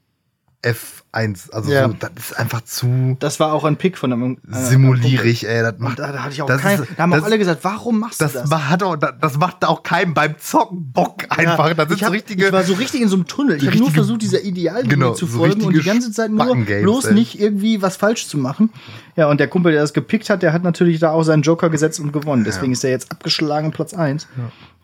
[0.64, 1.88] F1, also Ja.
[1.88, 5.62] so, das ist einfach zu das war auch ein Pick von einem äh, simulierig, ey,
[5.62, 7.38] das macht, da, da hatte ich auch das kein, ist- da haben auch das- alle
[7.38, 8.50] gesagt, warum machst das, du das?
[8.68, 12.08] hat auch, das macht auch keinem beim Zocken Bock einfach, Ja, das sind ich, hab,
[12.08, 13.56] so richtige, ich war so richtig in so einem Tunnel.
[13.58, 16.56] Ich habe nur versucht, dieser Ideallinie Genau, zu so folgen und die ganze Zeit nur
[16.56, 17.14] bloß ey.
[17.14, 18.70] nicht irgendwie was falsch zu machen.
[19.16, 21.68] Ja, und der Kumpel, der das gepickt hat, der hat natürlich da auch seinen Joker
[21.70, 22.42] gesetzt und gewonnen.
[22.44, 24.26] Deswegen ist er jetzt abgeschlagen Platz 1.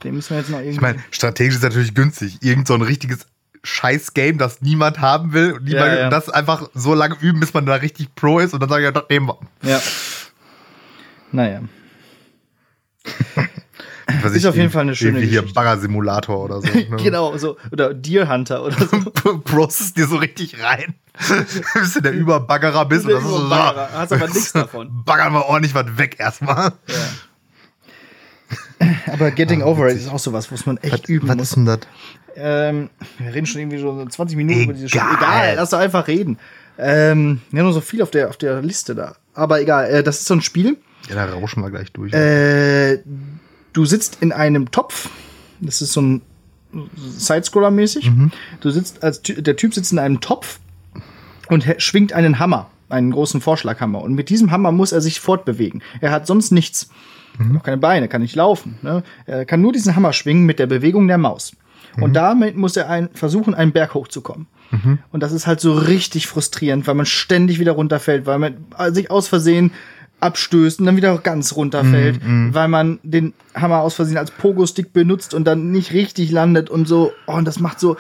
[0.04, 0.74] Den müssen wir jetzt noch irgendwie.
[0.76, 3.26] ich meine, strategisch ist natürlich günstig, irgend so ein richtiges
[3.62, 6.10] Scheiß-Game, das niemand haben will und niemand, Ja, ja.
[6.10, 8.86] das einfach so lange üben, bis man da richtig Pro ist und dann sage ich,
[8.86, 9.38] ja, das nehmen wir.
[9.70, 9.80] ja.
[11.32, 11.60] Naja.
[14.22, 15.54] Was Ist auf jeden Fall eine schöne irgendwie hier Geschichte.
[15.54, 16.66] Bagger-Simulator oder so.
[16.90, 16.96] Ne?
[16.96, 17.56] Genau, so.
[17.70, 19.38] Oder Deer Hunter oder so.
[19.44, 20.94] Process dir so richtig rein.
[21.74, 23.06] Bis du der Überbaggerer bist.
[23.08, 23.88] Der ist so, Überbaggerer.
[23.92, 25.04] Hast aber nichts davon.
[25.04, 26.72] Baggern wir ordentlich was weg erstmal.
[29.06, 31.48] Aber Getting Over It ist auch sowas, was man echt üben was muss.
[31.48, 31.80] ist denn das?
[32.36, 35.04] Ähm, wir reden schon irgendwie so 20 Minuten über diese Spiele.
[35.04, 35.16] Egal.
[35.18, 36.38] Egal, lass doch einfach reden.
[36.78, 39.16] Ähm, wir haben noch so viel auf der, auf der Liste da.
[39.34, 40.78] Aber egal, äh, das ist so ein Spiel.
[41.08, 42.12] Ja, da rauschen wir gleich durch.
[42.12, 42.98] Äh,
[43.72, 45.10] du sitzt in einem Topf.
[45.60, 46.22] Das ist so ein
[47.18, 48.10] Sidescroller-mäßig.
[48.60, 50.60] Du sitzt als der Typ sitzt in einem Topf
[51.48, 54.00] und schwingt einen Hammer, einen großen Vorschlaghammer.
[54.00, 55.82] Und mit diesem Hammer muss er sich fortbewegen.
[56.00, 56.88] Er hat sonst nichts.
[57.58, 58.78] Auch keine Beine, kann nicht laufen.
[58.82, 59.02] Ne?
[59.26, 61.52] Er kann nur diesen Hammer schwingen mit der Bewegung der Maus.
[62.00, 64.46] Und damit muss er ein, versuchen, einen Berg hochzukommen.
[65.10, 68.54] Und das ist halt so richtig frustrierend, weil man ständig wieder runterfällt, weil man
[68.90, 69.72] sich aus Versehen
[70.20, 72.20] abstößt und dann wieder ganz runterfällt,
[72.54, 76.86] weil man den Hammer aus Versehen als Pogo-Stick benutzt und dann nicht richtig landet und
[76.86, 77.12] so.
[77.26, 77.96] Oh, und das macht so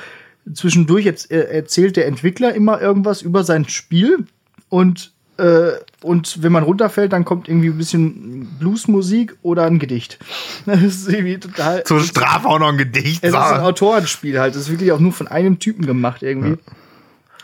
[0.52, 4.26] zwischendurch jetzt äh, erzählt der Entwickler immer irgendwas über sein Spiel
[4.68, 5.72] und äh,
[6.02, 10.18] und wenn man runterfällt, dann kommt irgendwie ein bisschen Bluesmusik oder ein Gedicht.
[10.66, 11.84] Das ist irgendwie total.
[11.84, 13.24] Zur Strafe auch noch ein Gedicht.
[13.24, 14.54] Es ist ein Autorenspiel halt.
[14.54, 16.58] Das ist wirklich auch nur von einem Typen gemacht irgendwie.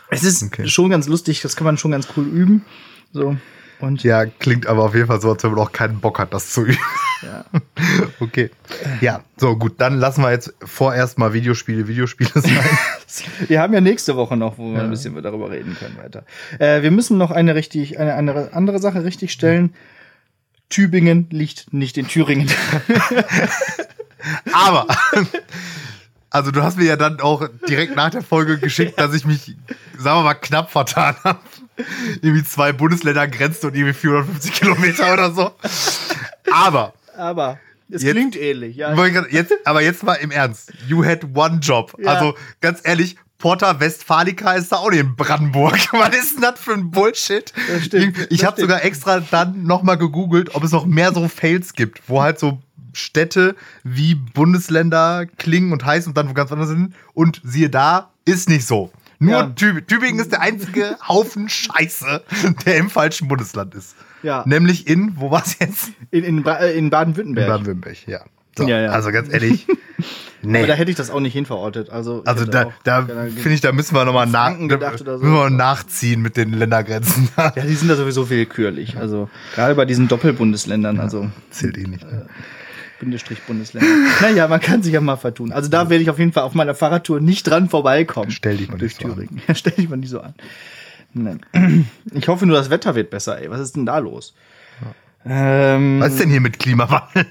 [0.09, 0.67] Es ist Okay.
[0.67, 1.41] schon ganz lustig.
[1.41, 2.63] Das kann man schon ganz cool üben.
[3.11, 3.35] So.
[3.79, 6.33] Und Ja, klingt aber auf jeden Fall so, als wenn man auch keinen Bock hat,
[6.33, 6.77] das zu üben.
[7.23, 7.45] ja.
[8.19, 8.49] Okay.
[9.01, 12.59] Ja, so gut, dann lassen wir jetzt vorerst mal Videospiele, Videospiele sein.
[13.47, 16.23] Wir haben ja nächste Woche noch, wo wir ein bisschen darüber reden können weiter.
[16.59, 19.73] Äh, wir müssen noch eine richtig, eine andere, andere Sache richtig stellen.
[20.69, 22.49] Tübingen liegt nicht in Thüringen.
[24.53, 24.87] Aber,
[26.29, 29.55] also du hast mir ja dann auch direkt nach der Folge geschickt, dass ich mich,
[29.97, 31.39] sagen wir mal, knapp vertan habe.
[32.21, 35.51] Irgendwie zwei Bundesländer grenzt und irgendwie 450 Kilometer oder so.
[36.51, 37.59] Aber, Aber
[37.89, 38.93] es Jetzt- klingt ähnlich, ja.
[39.29, 40.73] jetzt, aber jetzt mal im Ernst.
[40.87, 41.93] You had one job.
[41.99, 42.13] Ja.
[42.13, 45.77] Also ganz ehrlich, Porta Westfalica ist da auch nicht in Brandenburg.
[45.93, 47.53] Was ist denn das für ein Bullshit?
[47.71, 51.73] Das stimmt, ich habe sogar extra dann nochmal gegoogelt, ob es noch mehr so Fails
[51.73, 52.59] gibt, wo halt so
[52.93, 56.95] Städte wie Bundesländer klingen und heißen und dann wo ganz anders sind.
[57.13, 58.91] Und siehe da, ist nicht so.
[59.19, 59.43] Nur Ja.
[59.49, 62.23] Tü Tübingen ist der einzige Haufen Scheiße,
[62.65, 63.95] der im falschen Bundesland ist.
[64.23, 64.43] Ja.
[64.45, 65.91] Nämlich in, wo war es jetzt?
[66.11, 67.47] In, in, äh, in Baden-Württemberg.
[67.47, 68.21] Baden-Württemberg, ja.
[68.57, 68.89] So, Ja, ja.
[68.89, 69.67] Also ganz ehrlich,
[70.41, 70.57] nee.
[70.59, 71.89] Aber da hätte ich das auch nicht hinverortet.
[71.91, 74.65] Also, Also da, da finde ich, da müssen wir nochmal nach, so.
[74.65, 77.29] müssen wir nachziehen mit den Ländergrenzen.
[77.37, 78.97] Ja, die sind da sowieso willkürlich.
[78.97, 82.03] Also gerade bei diesen Doppelbundesländern, also Zählt eh nicht.
[82.03, 82.11] Ne?
[82.11, 82.27] Bindestrich
[82.99, 83.87] Bundesländer.
[84.21, 85.51] naja, man kann sich ja mal vertun.
[85.51, 88.31] Also da werde ich auf jeden Fall auf meiner Fahrradtour nicht dran vorbeikommen.
[88.31, 89.15] Stell dich mal durch nicht so an.
[89.15, 89.41] Thüringen.
[89.47, 90.33] Ja, stell dich mal nicht so an.
[91.13, 91.87] Nein.
[92.13, 93.49] Ich hoffe nur, das Wetter wird besser, ey.
[93.49, 94.33] Was ist denn da los?
[95.25, 97.25] Ähm, Was ist denn hier mit Klimawandel?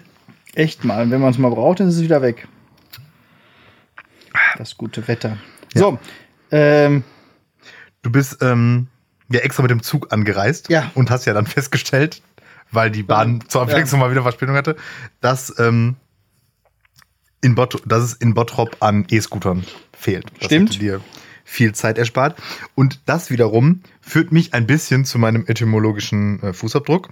[0.55, 1.09] Echt mal.
[1.11, 2.49] Wenn man es mal braucht, dann ist es wieder weg.
[4.59, 5.37] Das gute Wetter.
[5.75, 5.99] So,
[6.51, 7.05] ähm,
[8.03, 8.87] Du bist ähm,
[9.29, 10.91] ja extra mit dem Zug angereist Ja.
[10.95, 12.23] und hast ja dann festgestellt,
[12.71, 14.77] weil die Bahn zur Abwechslung mal wieder Verspätung hatte,
[15.21, 15.97] dass, ähm,
[17.41, 19.65] in Bott dass es in Bottrop an E-Scootern
[19.97, 20.27] fehlt.
[20.39, 20.71] Das Stimmt.
[20.71, 21.01] hätte dir
[21.45, 22.37] viel Zeit erspart.
[22.75, 27.11] Und das wiederum führt mich ein bisschen zu meinem etymologischen äh, Fußabdruck.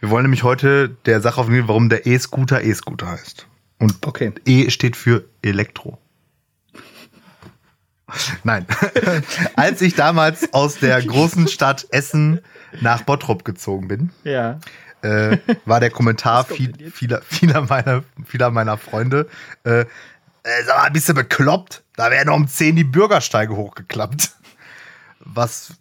[0.00, 3.46] Wir wollen nämlich heute der Sache auf den Grund, warum der E-Scooter E-Scooter heißt.
[3.78, 4.32] Und Okay.
[4.44, 5.98] E steht für Elektro.
[8.42, 8.66] Nein.
[9.56, 12.40] Als ich damals aus der großen Stadt Essen
[12.80, 14.58] nach Bottrop gezogen bin, ja.
[15.02, 19.28] Äh, war der Kommentar viel, vieler, vieler, meiner, vieler meiner Freunde,
[19.64, 21.82] äh, äh, sag mal, bist du bekloppt?
[21.96, 24.32] Da werden um 10 die Bürgersteige hochgeklappt.
[25.20, 25.74] Was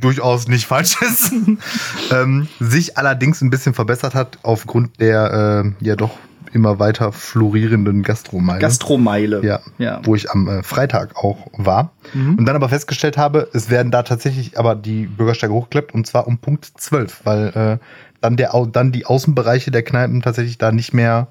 [0.00, 1.32] durchaus nicht falsch ist.
[2.10, 6.18] ähm, sich allerdings ein bisschen verbessert hat aufgrund der äh, ja doch
[6.52, 8.60] immer weiter florierenden Gastromeile.
[8.60, 9.44] Gastromeile.
[9.44, 10.00] Ja, ja.
[10.04, 11.92] wo ich am äh, Freitag auch war.
[12.12, 12.36] Mhm.
[12.36, 16.26] Und dann aber festgestellt habe, es werden da tatsächlich aber die Bürgersteige hochgeklappt und zwar
[16.26, 17.84] um Punkt 12, weil äh,
[18.20, 21.28] dann, der, dann die Außenbereiche der Kneipen tatsächlich da nicht mehr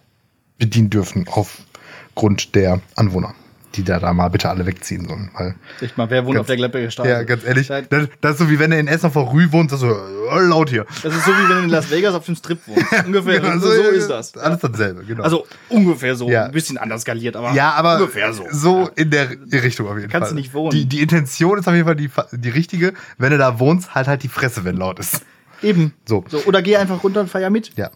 [0.58, 3.34] bedient dürfen aufgrund der Anwohner,
[3.76, 5.30] die da, da mal bitte alle wegziehen sollen.
[5.36, 7.10] Weil, Echt mal, wer wohnt Ganz- auf der Gladbecker Straße?
[7.10, 9.52] ja, ganz ehrlich, Das, das, ist so wie wenn du in Essen auf der Rue
[9.52, 10.86] wohnst, das ist so äh, laut hier.
[11.04, 12.86] das ist so, wie wenn du in Las Vegas auf dem Strip wohnst.
[13.06, 13.40] Ungefähr.
[13.40, 14.36] Genau, so, so ist das.
[14.38, 15.24] Alles dasselbe, genau.
[15.24, 16.30] Also ungefähr so.
[16.30, 16.46] Ja.
[16.46, 18.46] Ein bisschen anders skaliert, aber, Ja, aber ungefähr so.
[18.52, 18.90] so Ja.
[18.96, 19.30] in der
[19.64, 20.36] Richtung auf jeden Kannst Fall.
[20.36, 20.72] du nicht wohnen.
[20.72, 22.94] Die, die Intention ist auf jeden Fall die, die richtige.
[23.18, 25.22] Wenn du da wohnst, halt halt die Fresse, wenn laut ist.
[25.62, 25.94] Eben.
[26.08, 26.24] So.
[26.30, 26.40] so.
[26.46, 27.76] Oder geh einfach runter und feier mit.
[27.78, 27.92] Ja.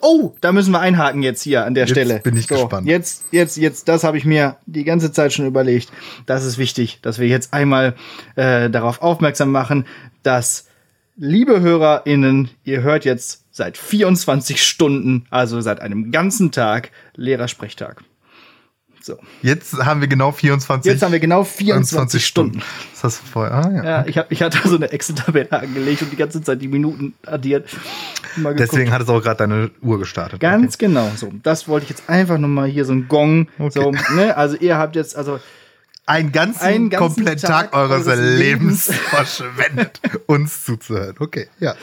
[0.00, 2.20] Oh, da müssen wir einhaken jetzt hier an der Jetzt Stelle.
[2.20, 2.86] bin ich so, gespannt.
[2.86, 5.90] Jetzt, jetzt, jetzt, das habe ich mir die ganze Zeit schon überlegt.
[6.26, 7.94] Das ist wichtig, dass wir jetzt einmal
[8.36, 9.86] äh, darauf aufmerksam machen,
[10.22, 10.68] dass,
[11.16, 18.02] liebe HörerInnen, ihr hört jetzt seit 24 Stunden, also seit einem ganzen Tag, Lehrersprechtag.
[19.04, 19.18] So.
[19.42, 20.90] Jetzt haben wir genau 24.
[20.90, 22.62] Jetzt haben wir genau 24 Stunden.
[22.94, 23.52] Was hast du vorher?
[23.52, 23.84] Ah, ja.
[23.84, 27.12] Ja, ich, hab, ich hatte so eine Excel-Tabelle angelegt und die ganze Zeit die Minuten
[27.26, 27.68] addiert.
[28.58, 30.40] Deswegen hat es auch gerade deine Uhr gestartet.
[30.40, 31.30] Ganz genau so.
[31.42, 33.48] Das wollte ich jetzt einfach nochmal hier so ein Gong.
[33.58, 33.72] Okay.
[33.74, 34.34] So, ne?
[34.38, 35.38] Also ihr habt jetzt, also
[36.06, 41.16] Einen ganzen, Einen ganzen kompletten Tag Tag, eures eures Lebens, verschwendet, uns zuzuhören.
[41.18, 41.74] Okay, ja.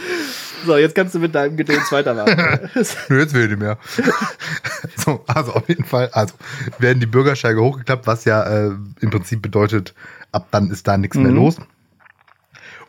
[0.66, 2.36] so, jetzt kannst du mit deinem Gedöns weitermachen.
[3.10, 3.80] Nö, jetzt will ich nicht mehr.
[4.96, 6.36] so, also auf jeden Fall, also
[6.78, 9.96] werden die Bürgersteige hochgeklappt, was ja äh, im Prinzip bedeutet,
[10.32, 11.38] ab dann ist da nichts mehr Mhm.
[11.38, 11.56] los.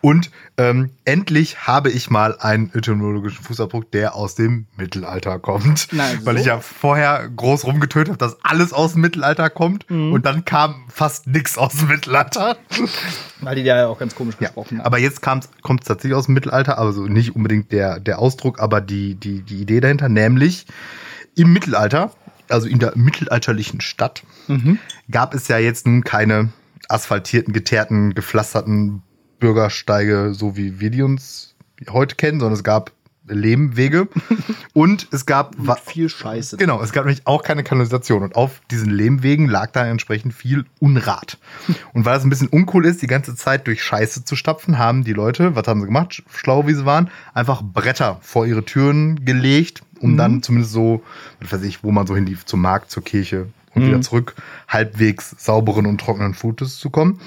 [0.03, 5.89] Und ähm, endlich habe ich mal einen etymologischen Fußabdruck, der aus dem Mittelalter kommt.
[5.93, 6.27] Na, so.
[6.27, 9.89] Weil ich ja vorher groß rumgetötet habe, dass alles aus dem Mittelalter kommt.
[9.89, 10.13] Mhm.
[10.13, 12.57] Und dann kam fast nichts aus dem Mittelalter.
[13.41, 14.87] Weil die da ja auch ganz komisch Ja, gesprochen haben.
[14.87, 18.59] aber jetzt kommt es tatsächlich aus dem Mittelalter, aber so nicht unbedingt der, der Ausdruck,
[18.61, 20.67] aber die, die, die Idee dahinter, nämlich
[21.37, 22.11] im Mittelalter,
[22.49, 24.79] also in der mittelalterlichen Stadt, Mhm.
[25.11, 26.49] gab es ja jetzt nun keine
[26.89, 29.03] asphaltierten, geteerten, gepflasterten
[29.43, 31.55] Bürgersteige, so wie wir die uns
[31.91, 32.93] heute kennen, sondern es gab
[33.27, 34.07] Lehmwege
[34.73, 36.57] und es gab wa- viel Scheiße.
[36.59, 40.65] Genau, es gab nämlich auch keine Kanalisation und auf diesen Lehmwegen lag dann entsprechend viel
[40.79, 41.39] Unrat.
[41.93, 45.03] Und weil es ein bisschen uncool ist, die ganze Zeit durch Scheiße zu stapfen, haben
[45.03, 48.65] die Leute, was haben sie gemacht, sch- schlau wie sie waren, einfach Bretter vor ihre
[48.65, 50.17] Türen gelegt, um Mhm.
[50.17, 51.03] dann zumindest so,
[51.41, 53.87] was weiß ich, wo man so hinlief, zum Markt, zur Kirche und Mhm.
[53.89, 54.35] wieder zurück,
[54.69, 57.21] halbwegs sauberen und trockenen Futes zu kommen.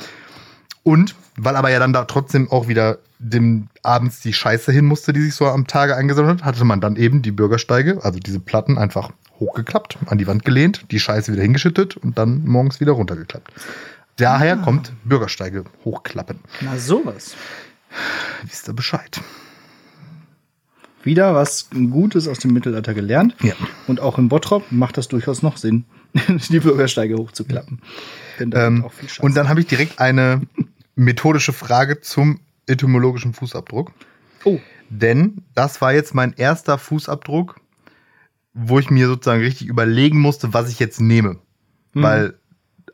[0.85, 5.13] Und weil aber ja dann da trotzdem auch wieder dem abends die Scheiße hin musste,
[5.13, 8.39] die sich so am Tage angesammelt hat, hatte man dann eben die Bürgersteige, also diese
[8.39, 12.91] Platten einfach hochgeklappt, an die Wand gelehnt, die Scheiße wieder hingeschüttet und dann morgens wieder
[12.91, 13.51] runtergeklappt.
[14.17, 16.39] Daher kommt Bürgersteige hochklappen.
[16.61, 17.35] Na sowas.
[18.43, 19.19] Wisst ihr Bescheid?
[21.01, 23.35] Wieder was Gutes aus dem Mittelalter gelernt.
[23.41, 23.53] Ja.
[23.87, 25.85] Und auch in Bottrop macht das durchaus noch Sinn,
[26.49, 27.81] die Bürgersteige hochzuklappen.
[28.39, 28.85] Ähm,
[29.19, 30.41] und dann habe ich direkt eine
[30.95, 33.91] methodische Frage zum etymologischen Fußabdruck.
[34.45, 37.59] oh, Denn das war jetzt mein erster Fußabdruck,
[38.53, 41.37] wo ich mir sozusagen richtig überlegen musste, was ich jetzt nehme.
[41.93, 42.01] Mhm.
[42.01, 42.33] Weil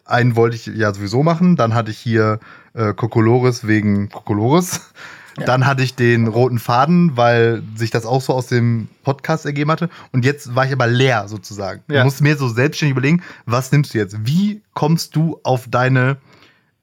[0.05, 1.55] einen wollte ich ja sowieso machen.
[1.55, 2.39] Dann hatte ich hier
[2.73, 4.91] äh, Kokolores wegen Kokolores.
[5.39, 5.45] Ja.
[5.45, 9.71] Dann hatte ich den roten Faden, weil sich das auch so aus dem Podcast ergeben
[9.71, 9.89] hatte.
[10.11, 11.83] Und jetzt war ich aber leer sozusagen.
[11.87, 11.99] Ja.
[11.99, 14.25] Du musst mir so selbstständig überlegen, was nimmst du jetzt?
[14.25, 16.17] Wie kommst du auf deine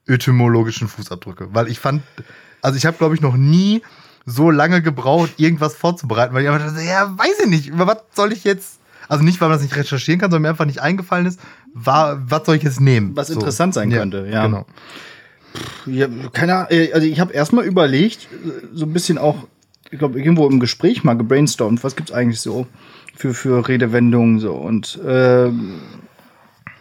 [0.09, 1.49] etymologischen Fußabdrücke?
[1.51, 2.03] Weil ich fand,
[2.61, 3.81] also ich habe, glaube ich, noch nie
[4.25, 7.97] so lange gebraucht, irgendwas vorzubereiten, weil ich einfach dachte, ja, weiß ich nicht, über was
[8.13, 10.81] soll ich jetzt, also nicht, weil man das nicht recherchieren kann, sondern mir einfach nicht
[10.81, 11.39] eingefallen ist,
[11.73, 13.15] war, was soll ich jetzt nehmen?
[13.15, 14.45] Was interessant sein könnte, ja.
[14.45, 14.65] Genau.
[15.85, 19.47] ja, keine Ahnung, äh, also ich habe erstmal überlegt, äh, so ein bisschen auch,
[19.89, 22.67] ich glaube, irgendwo im Gespräch mal gebrainstormt, was gibt's eigentlich so
[23.15, 25.81] für, für Redewendungen so und ähm,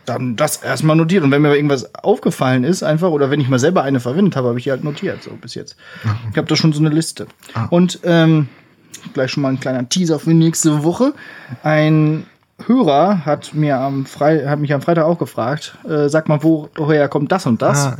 [0.09, 1.23] dann das erstmal notiert.
[1.25, 4.49] Und wenn mir irgendwas aufgefallen ist, einfach, oder wenn ich mal selber eine verwendet habe,
[4.49, 5.77] habe ich die halt notiert, so bis jetzt.
[6.31, 7.27] Ich habe da schon so eine Liste.
[7.55, 7.67] Ah.
[7.71, 8.49] Und ähm,
[9.15, 11.13] gleich schon mal ein kleiner Teaser für nächste Woche.
[11.63, 12.27] Ein
[12.67, 16.69] Hörer hat mir am Frei hat mich am Freitag auch gefragt, äh, sag mal, wo-
[16.75, 17.87] woher kommt das und das?
[17.87, 17.97] Ah,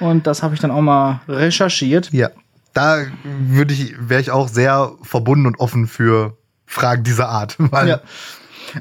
[0.00, 0.06] ja.
[0.06, 2.10] Und das habe ich dann auch mal recherchiert.
[2.12, 2.30] ja,
[2.72, 6.36] da würde ich, wäre ich auch sehr verbunden und offen für
[6.66, 8.00] Fragen dieser Art, Ja.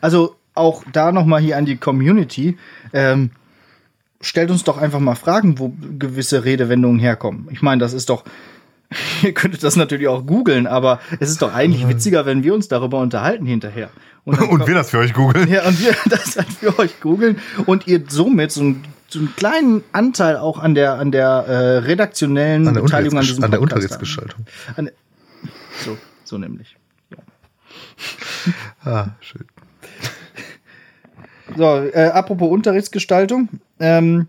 [0.02, 2.58] Also auch da nochmal hier an die Community.
[2.94, 3.32] Ähm,
[4.22, 7.48] stellt uns doch einfach mal Fragen, wo gewisse Redewendungen herkommen.
[7.52, 8.24] Ich meine, das ist doch.
[9.24, 12.68] Ihr könntet das natürlich auch googeln, aber es ist doch eigentlich witziger, wenn wir uns
[12.68, 13.90] darüber unterhalten hinterher.
[14.26, 15.48] dann und wir das für euch googeln.
[15.50, 19.36] Ja, und wir das dann für euch googeln und ihr somit so einen, so einen
[19.36, 23.52] kleinen Anteil auch an der, an der äh, redaktionellen An der, Beteiligung an diesem an
[23.52, 24.46] der Unterrichtsgestaltung.
[25.86, 26.76] so, so nämlich.
[28.84, 29.46] Ah, schön.
[31.58, 33.50] So, äh, apropos Unterrichtsgestaltung.
[33.80, 34.28] Ähm,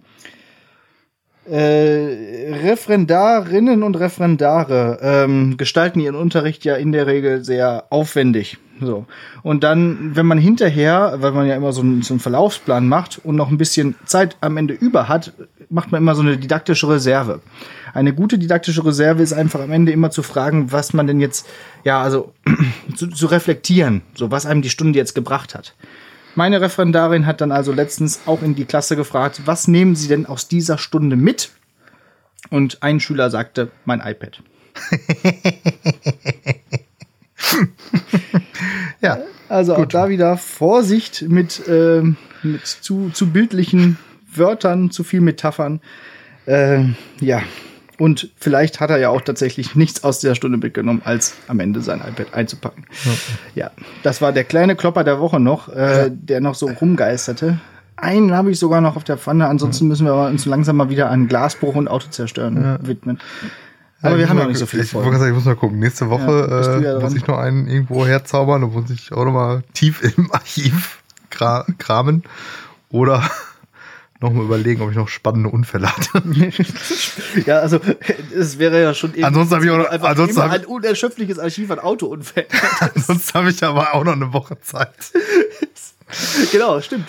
[1.50, 8.58] äh, Referendarinnen und Referendare ähm, gestalten ihren Unterricht ja in der Regel sehr aufwendig.
[8.80, 9.06] So.
[9.42, 13.20] Und dann, wenn man hinterher, weil man ja immer so einen, so einen Verlaufsplan macht
[13.24, 15.32] und noch ein bisschen Zeit am Ende über hat,
[15.70, 17.40] macht man immer so eine didaktische Reserve.
[17.94, 21.48] Eine gute didaktische Reserve ist einfach am Ende immer zu fragen, was man denn jetzt,
[21.84, 22.32] ja, also
[22.94, 25.74] zu, zu reflektieren, so was einem die Stunde jetzt gebracht hat.
[26.40, 30.24] Meine Referendarin hat dann also letztens auch in die Klasse gefragt, was nehmen Sie denn
[30.24, 31.50] aus dieser Stunde mit?
[32.48, 34.42] Und ein Schüler sagte, mein iPad.
[39.02, 39.18] Ja,
[39.50, 43.98] Also auch da wieder Vorsicht mit, ähm, mit zu, zu bildlichen
[44.34, 45.82] Wörtern, zu viel Metaphern.
[46.46, 47.42] Ähm, ja.
[48.00, 51.82] Und vielleicht hat er ja auch tatsächlich nichts aus dieser Stunde mitgenommen, als am Ende
[51.82, 52.86] sein iPad einzupacken.
[53.54, 53.70] Ja,
[54.02, 57.58] das war der kleine Klopper der Woche noch, äh, der noch so rumgeisterte.
[57.96, 61.10] Einen habe ich sogar noch auf der Pfanne, ansonsten müssen wir uns langsam mal wieder
[61.10, 63.20] an Glasbruch und Autozerstören widmen.
[64.00, 65.12] Aber wir haben ja nicht so viel Ich, Folgen.
[65.18, 65.78] sagen, ich muss mal gucken.
[65.78, 69.26] Nächste Woche Ja, ja äh, muss ich noch einen irgendwo herzaubern und muss ich auch
[69.26, 72.22] noch mal tief im Archiv kra kramen.
[72.88, 73.22] Oder
[74.20, 76.22] noch mal überlegen, ob ich noch spannende Unfälle hatte.
[77.46, 77.80] Ja, also
[78.36, 81.38] es wäre ja schon eben Ansonsten habe ich auch noch- einfach ansonsten hab ein unerschöpfliches
[81.38, 82.48] Archiv an Autounfällen.
[82.96, 84.92] Sonst habe ich aber auch noch eine Woche Zeit.
[86.52, 87.06] genau, stimmt.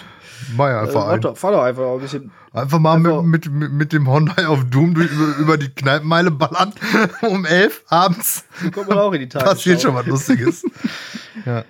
[0.55, 1.35] Mach einfach Äh, ein.
[1.35, 2.31] fahr doch einfach ein bisschen.
[2.53, 6.31] Einfach mal einfach- mit, mit, mit dem Honda auf Doom durch, über, über die Kneipenmeile
[6.31, 6.73] ballern
[7.21, 8.43] um elf abends.
[8.73, 9.51] Kommt man auch in die Tagesschau.
[9.53, 10.63] Passiert schon was Lustiges.
[11.45, 11.63] ja.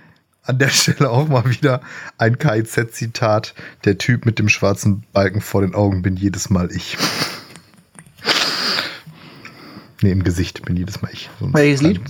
[0.51, 1.79] An der Stelle auch mal wieder
[2.17, 3.53] ein KIZ-Zitat.
[3.85, 6.97] Der Typ mit dem schwarzen Balken vor den Augen bin jedes Mal ich.
[10.01, 11.29] Nee, im Gesicht bin jedes Mal ich.
[11.39, 12.01] Sonst Welches Lied?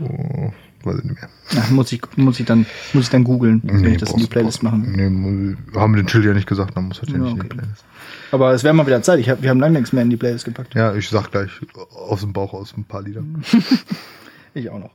[0.00, 0.52] Oh,
[0.82, 1.30] weiß ich nicht mehr.
[1.58, 4.26] Ach, muss ich, muss ich dann, muss ich dann googeln, wenn ich das in die
[4.26, 5.56] Playlist brauchst- machen.
[5.70, 7.34] Nee, haben wir den Till ja nicht gesagt, dann muss er ja Ja, nicht in
[7.36, 7.48] die okay.
[7.56, 7.84] Playlist.
[8.32, 9.20] Aber es wäre mal wieder Zeit.
[9.20, 10.74] Ich hab, wir haben lange nichts mehr in die Playlist gepackt.
[10.74, 11.50] Ja, ich sag gleich
[11.94, 13.22] aus dem Bauch aus ein paar Lieder.
[14.52, 14.90] Ich auch noch.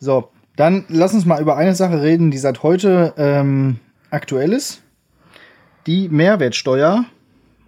[0.00, 3.78] So, dann lass uns mal über eine Sache reden, die seit heute ähm,
[4.10, 4.82] aktuell ist.
[5.86, 7.04] Die Mehrwertsteuer.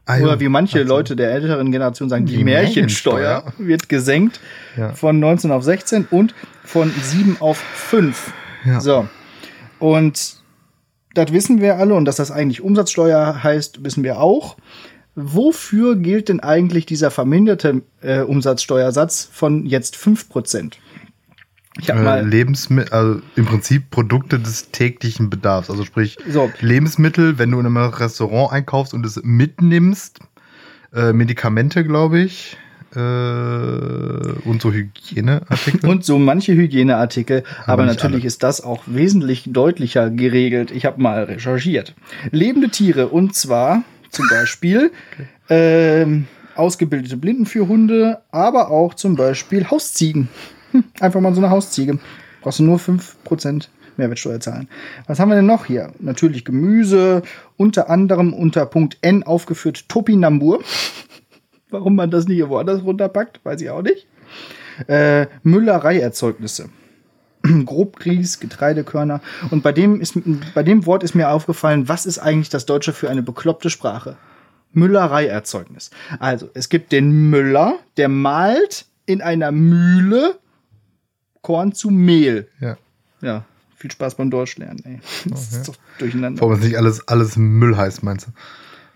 [0.06, 0.24] Ah, ja.
[0.24, 0.88] Oder wie manche Ach so.
[0.88, 3.66] Leute der älteren Generation sagen, die, Die Märchensteuer, Märchensteuer.
[3.68, 4.40] wird gesenkt
[4.76, 4.92] Ja.
[4.92, 8.32] von 19 auf 16 und von 7 auf 5.
[8.64, 8.80] Ja.
[8.80, 9.08] So.
[9.78, 10.36] Und
[11.14, 14.56] das wissen wir alle und dass das eigentlich Umsatzsteuer heißt, wissen wir auch.
[15.14, 20.74] Wofür gilt denn eigentlich dieser verminderte äh, Umsatzsteuersatz von jetzt 5%?
[21.80, 25.70] Ich habe Äh, mal Lebensmittel, also im Prinzip Produkte des täglichen Bedarfs.
[25.70, 26.50] Also sprich So.
[26.60, 30.20] Lebensmittel, wenn du in einem Restaurant einkaufst und es mitnimmst,
[30.94, 32.56] äh, Medikamente, glaube ich,
[32.94, 35.88] äh, und so Hygieneartikel.
[35.88, 38.26] und so manche Hygieneartikel, aber nicht natürlich alle.
[38.26, 40.70] ist das auch wesentlich deutlicher geregelt.
[40.72, 41.94] Ich habe mal recherchiert.
[42.30, 44.90] Lebende Tiere und zwar zum Beispiel
[45.48, 50.28] ähm, ausgebildete Blindenführhunde, aber auch zum Beispiel Hausziegen.
[50.72, 51.98] Hm, einfach mal so eine Hausziege.
[52.42, 53.68] Brauchst du nur 5%
[54.00, 54.68] Mehrwertsteuer zahlen.
[55.06, 55.92] Was haben wir denn noch hier?
[56.00, 57.22] Natürlich Gemüse,
[57.56, 60.60] unter anderem unter Punkt N aufgeführt Topinambur.
[61.70, 64.08] Warum man das nicht woanders runterpackt, weiß ich auch nicht.
[64.88, 66.70] Äh, Müllereierzeugnisse.
[67.42, 69.20] Grobgrieß, Getreidekörner.
[69.50, 70.14] Und bei dem, ist,
[70.54, 74.16] bei dem Wort ist mir aufgefallen, was ist eigentlich das Deutsche für eine bekloppte Sprache?
[74.72, 75.90] Müllereierzeugnis.
[76.18, 80.39] Also, es gibt den Müller, der malt in einer Mühle
[81.42, 82.48] Korn zu Mehl.
[82.60, 82.76] ja.
[83.22, 83.44] Ja,
[83.76, 84.98] viel Spaß beim Deutschlernen, ey.
[85.30, 86.40] Das ist doch durcheinander.
[86.40, 88.30] Warum es nicht alles, alles Müll heißt, meinst du?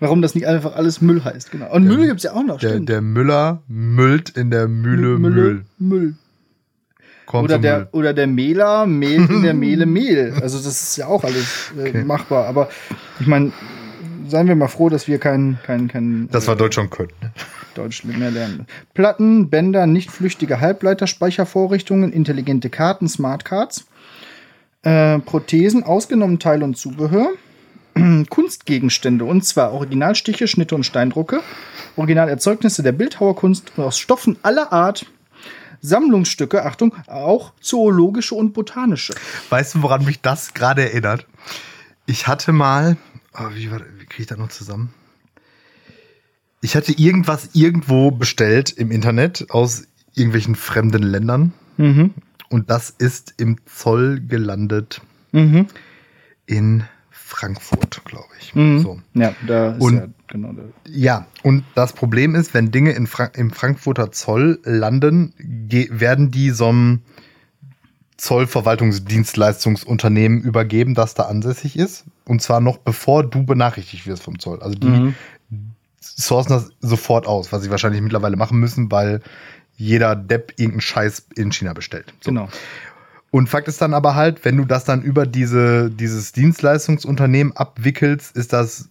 [0.01, 1.71] Warum das nicht einfach alles Müll heißt, genau.
[1.73, 2.89] Und Müll gibt's ja auch noch, Der, stimmt.
[2.89, 5.31] der Müller müllt in der Mühle Müll.
[5.31, 5.65] Müll.
[5.79, 6.15] Müll.
[7.27, 7.89] Kommt Oder der, Müll.
[7.93, 10.35] oder der Mehler mehlt in der Mehle Mehl.
[10.43, 12.05] Also das ist ja auch alles äh, Okay.
[12.05, 12.47] machbar.
[12.47, 12.69] Aber
[13.21, 13.53] ich meine,
[14.29, 17.13] seien wir mal froh, dass wir kein, kein, kein Das war Deutsch schon können.
[17.23, 17.33] ne?
[17.75, 18.67] Deutsch mehr lernen.
[18.95, 23.87] Platten, Bänder, nicht flüchtige Halbleiterspeichervorrichtungen, intelligente Karten, Smartcards,
[24.83, 27.31] äh, Prothesen, ausgenommen Teil und Zubehör,
[28.31, 31.41] Kunstgegenstände und zwar Originalstiche, Schnitte und Steindrucke,
[31.97, 35.07] Originalerzeugnisse der Bildhauerkunst aus Stoffen aller Art,
[35.81, 39.15] Sammlungsstücke, Achtung, auch zoologische und botanische.
[39.51, 41.27] Weißt du, woran mich das gerade erinnert?
[42.07, 42.97] Ich hatte mal,
[43.35, 44.93] oh, wie, wie kriege ich das noch zusammen?
[46.65, 52.15] Ich hatte irgendwas irgendwo bestellt im Internet aus irgendwelchen fremden Ländern Mhm.
[52.49, 55.67] und das ist im Zoll gelandet Mhm.
[56.47, 58.55] in Frankfurt, glaube ich.
[58.55, 58.81] Mhm.
[58.81, 58.99] So.
[59.13, 60.65] Ja, da ist Und- ja genau der.
[60.89, 66.49] Ja, und das Problem ist, wenn Dinge in Fra im Frankfurter Zoll landen, werden die
[66.49, 67.03] so einem
[68.17, 72.05] Zollverwaltungsdienstleistungsunternehmen übergeben, das da ansässig ist.
[72.25, 74.63] Und zwar noch bevor du benachrichtigt wirst vom Zoll.
[74.63, 75.15] Also die Mhm.
[76.05, 79.21] Sourcen das sofort aus, was sie wahrscheinlich mittlerweile machen müssen, weil
[79.77, 82.15] jeder Depp irgendeinen Scheiß in China bestellt.
[82.21, 82.31] So.
[82.31, 82.49] Genau.
[83.31, 88.37] Und Fakt ist dann aber halt, wenn du das dann über diese, dieses Dienstleistungsunternehmen abwickelst,
[88.37, 88.91] ist das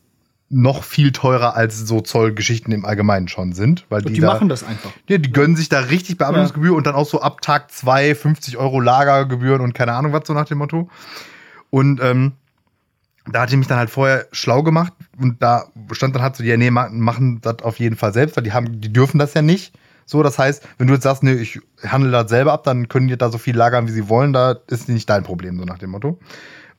[0.50, 3.86] noch viel teurer als so Zollgeschichten im Allgemeinen schon sind.
[3.90, 4.92] Weil Und die, die da, machen das einfach.
[5.08, 8.58] Ja, die gönnen sich da richtig Bearbeitungsgebühr und dann auch so ab Tag zwei 50
[8.58, 10.90] Euro Lagergebühren und keine Ahnung was so nach dem Motto.
[11.70, 12.34] Und ähm,
[13.32, 16.44] da hatte ich mich dann halt vorher schlau gemacht und da stand dann halt so,
[16.44, 19.34] ja, nee, ma- machen das auf jeden Fall selbst, weil die haben, die dürfen das
[19.34, 19.74] ja nicht.
[20.06, 23.08] So, das heißt, wenn du jetzt sagst, nee, ich handle das selber ab, dann können
[23.08, 25.78] die da so viel lagern, wie sie wollen, da ist nicht dein Problem, so nach
[25.78, 26.20] dem Motto.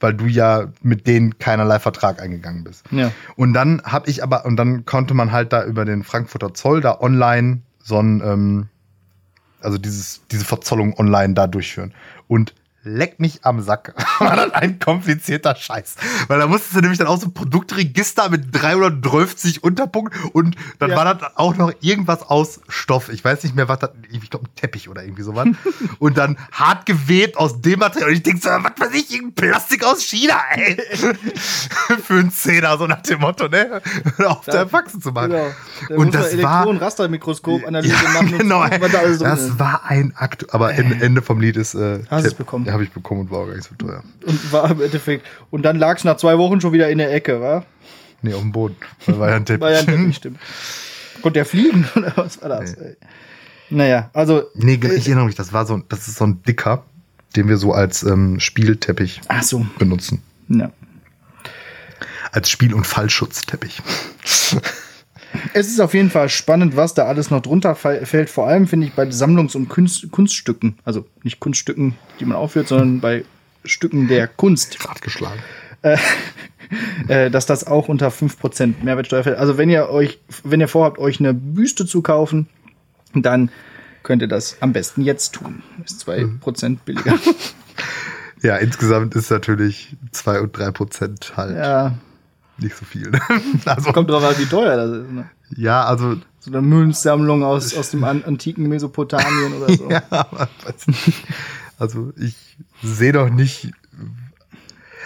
[0.01, 2.85] Weil du ja mit denen keinerlei Vertrag eingegangen bist.
[2.91, 3.11] Ja.
[3.37, 6.83] Und dann habe ich aber, und dann konnte man halt da über den Frankfurter Zoll
[6.83, 8.69] da online so ein, ähm,
[9.63, 11.95] also dieses, diese Verzollung online da durchführen.
[12.29, 13.94] Und leck mich am Sack.
[14.20, 15.94] War das ein komplizierter Scheiß.
[16.29, 20.90] Weil da musstest du nämlich dann auch so ein Produktregister mit 330 Unterpunkten und dann
[20.90, 20.97] Ja.
[20.97, 23.09] war das auch noch irgendwas aus Stoff.
[23.09, 25.49] Ich weiß nicht mehr, was das, ich glaube ein Teppich oder irgendwie sowas.
[25.99, 28.11] und dann hart gewebt aus dem Material.
[28.11, 30.77] Und ich denke so, was weiß ich, irgendein Plastik aus China, ey.
[32.04, 33.81] Für einen Zehner, so nach dem Motto, ne?
[34.27, 35.31] Auf der Faxen zu machen.
[35.31, 35.46] Genau.
[35.88, 38.67] Da Und das war- Elektron-Rastermikroskop-Analyse Ja, machen und genau.
[38.67, 41.75] drin Das war ein Akt, aber Ende, Ende vom Lied ist.
[41.75, 42.67] Äh, Hast es bekommen.
[42.75, 44.02] Habe ich bekommen und war auch gar nicht so teuer.
[44.27, 45.27] Und war im Endeffekt.
[45.50, 47.64] Und dann lag es nach zwei Wochen schon wieder in der Ecke, wa?
[48.22, 48.77] Nee, auf dem Boden.
[49.06, 49.60] Weil war ja ein Teppich.
[49.62, 50.38] War ja ein Teppich, stimmt.
[51.22, 52.77] Konnte der fliegen oder was war das?
[52.77, 52.96] Nee.
[53.70, 54.44] Naja, also.
[54.54, 56.85] Nee, ich erinnere mich, das war so, das ist so ein dicker,
[57.35, 59.66] den wir so als ähm, Spielteppich Ach so.
[59.79, 60.22] benutzen.
[60.48, 60.70] Ja.
[62.33, 63.81] Als Spiel- und Fallschutzteppich.
[65.53, 68.31] Es ist auf jeden Fall spannend, was da alles noch drunter fällt.
[68.31, 72.69] Vor allem finde ich bei Sammlungs- und Kunst Kunststücken, also nicht Kunststücken, die man aufführt,
[72.69, 73.25] sondern bei
[73.65, 75.41] Stücken der Kunst, Grad geschlagen.
[77.09, 79.39] äh, dass das auch unter 5% Mehrwertsteuer fällt.
[79.39, 82.49] Also wenn ihr euch, wenn ihr vorhabt, euch eine Büste zu kaufen,
[83.15, 83.51] dann
[84.03, 85.63] könnt ihr das am besten jetzt tun.
[85.85, 87.19] Ist 2% billiger.
[88.43, 91.95] Ja, insgesamt ist natürlich 2 und 3 Prozent halt ja,
[92.59, 93.11] nicht so viel.
[93.65, 95.11] also, kommt drauf an, wie teuer das ist.
[95.13, 95.31] Ne?
[95.57, 99.90] ja, also, So eine Münzsammlung aus, aus dem an antiken Mesopotamien oder so.
[99.90, 101.25] ja, aber, weiß nicht.
[101.79, 103.73] also ich sehe doch nicht.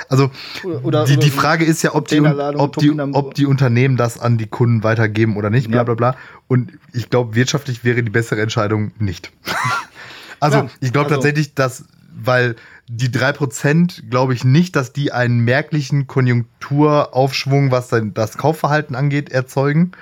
[0.08, 0.30] Also
[0.62, 4.18] Oder- oder- die, die Frage ist ja, ob die, ob, die, ob die Unternehmen das
[4.18, 6.16] an die Kunden weitergeben oder nicht, bla bla bla.
[6.46, 9.32] Und ich glaube, wirtschaftlich wäre die bessere Entscheidung nicht.
[10.40, 11.84] also Ja, ich glaube also- tatsächlich, dass,
[12.14, 12.56] weil
[12.88, 19.92] die 3% glaube ich nicht, dass die einen merklichen Konjunkturaufschwung, was das Kaufverhalten angeht, erzeugen.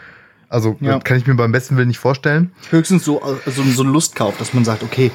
[0.49, 0.99] Also Ja.
[1.01, 2.53] kann ich mir beim besten Willen nicht vorstellen.
[2.70, 5.11] Höchstens so, so, so ein Lustkauf, dass man sagt, okay,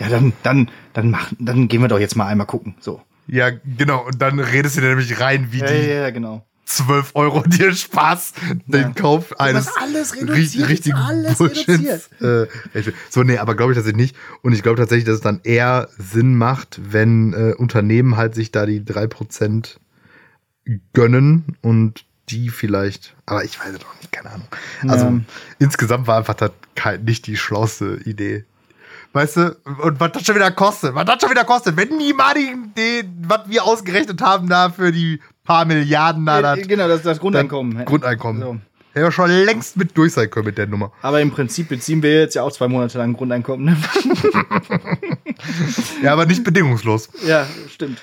[0.00, 2.74] ja, dann, dann, dann machen, dann gehen wir doch jetzt mal einmal gucken.
[2.80, 3.00] So.
[3.28, 4.04] Ja, genau.
[4.06, 6.44] Und dann redest du dir nämlich rein, wie Ja, die ja, ja, genau.
[6.64, 8.32] 12 Euro dir Spaß
[8.66, 12.08] den Kauf eines alles reduziert, richtigen alles Bullshits.
[12.20, 12.46] Äh,
[13.10, 14.16] so, nee, aber glaube ich tatsächlich nicht.
[14.42, 18.52] Und ich glaube tatsächlich, dass es dann eher Sinn macht, wenn äh, Unternehmen halt sich
[18.52, 19.76] da die 3%
[20.92, 24.48] gönnen und die vielleicht, aber ich weiß es auch nicht, keine Ahnung.
[24.88, 25.20] Also Ja.
[25.58, 26.52] insgesamt war einfach das
[27.04, 28.44] nicht die schlauste Idee.
[29.12, 32.14] Weißt du, und was das schon wieder kostet, was das schon wieder kostet, wenn die
[32.14, 36.62] mal die, die was wir ausgerechnet haben da für die paar Milliarden da, das Äh,
[36.62, 37.84] genau, das ist das Grundeinkommen.
[37.84, 38.42] Grundeinkommen.
[38.42, 38.56] So.
[38.94, 40.92] Hätte ja schon längst mit durch sein können mit der Nummer.
[41.00, 43.64] Aber im Prinzip beziehen wir jetzt ja auch zwei Monate lang Grundeinkommen.
[43.66, 43.76] Ne?
[46.02, 47.08] Ja, aber nicht bedingungslos.
[47.26, 48.00] ja, stimmt.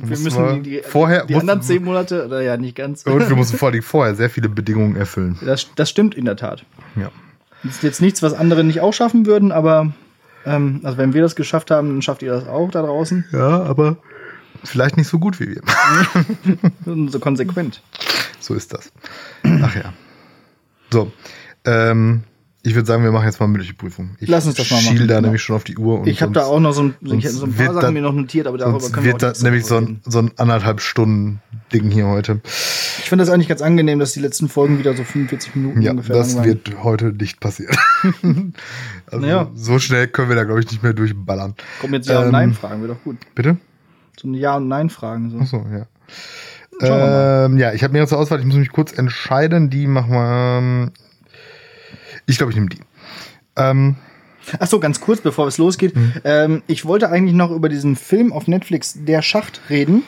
[0.00, 3.02] Wir müssen wir die, die, vorher- die anderen zehn Monate, oder ja, nicht ganz.
[3.04, 5.38] Und wir mussten vor allem vorher sehr viele Bedingungen erfüllen.
[5.44, 6.64] Das, das stimmt in der Tat.
[6.94, 7.10] Ja.
[7.64, 9.92] Das ist jetzt nichts, was andere nicht auch schaffen würden, aber
[10.46, 13.24] ähm, also wenn wir das geschafft haben, dann schafft ihr das auch da draußen.
[13.32, 13.96] ja, aber
[14.64, 15.62] vielleicht nicht so gut wie wir.
[17.10, 17.82] So konsequent.
[18.40, 18.92] So ist das.
[19.44, 19.92] Ach ja.
[20.90, 21.12] So.
[21.64, 22.22] Ähm,
[22.62, 24.16] ich würde sagen, wir machen jetzt mal mündliche Prüfung.
[24.20, 25.26] Ich Lass uns das mal machen, schiel da genau.
[25.28, 26.06] nämlich schon auf die Uhr.
[26.06, 28.46] Ich habe da auch noch so ein, so ein paar Sachen das- mir noch notiert,
[28.46, 31.40] aber darüber können wir wird das nächste nämlich so ein, so ein anderthalb Stunden
[31.72, 32.40] Ding hier heute.
[32.44, 35.92] Ich finde das eigentlich ganz angenehm, dass die letzten Folgen wieder so 45 Minuten Ja,
[35.92, 36.46] ungefähr das lang waren.
[36.46, 37.76] wird heute nicht passieren.
[39.06, 39.50] also Naja.
[39.54, 41.54] so schnell können wir da, glaube ich, nicht mehr durchballern.
[41.80, 43.16] Kommen jetzt Ja- Ähm, Nein-Fragen, wäre doch gut.
[43.34, 43.56] Bitte?
[44.20, 45.30] So eine Ja- und Nein-Fragen.
[45.30, 45.38] So.
[45.38, 45.86] Achso, ja.
[46.80, 49.70] Ähm, ja, ich habe mir zur Auswahl, ich muss mich kurz entscheiden.
[49.70, 50.58] Die machen wir.
[50.58, 50.90] ähm,
[52.26, 52.80] Ich glaube, ich nehme die.
[53.56, 53.96] Ähm,
[54.60, 55.96] Ach so, ganz kurz, bevor es losgeht.
[55.96, 56.12] Mhm.
[56.24, 60.04] Ähm, ich wollte eigentlich noch über diesen Film auf Netflix, Der Schacht, reden.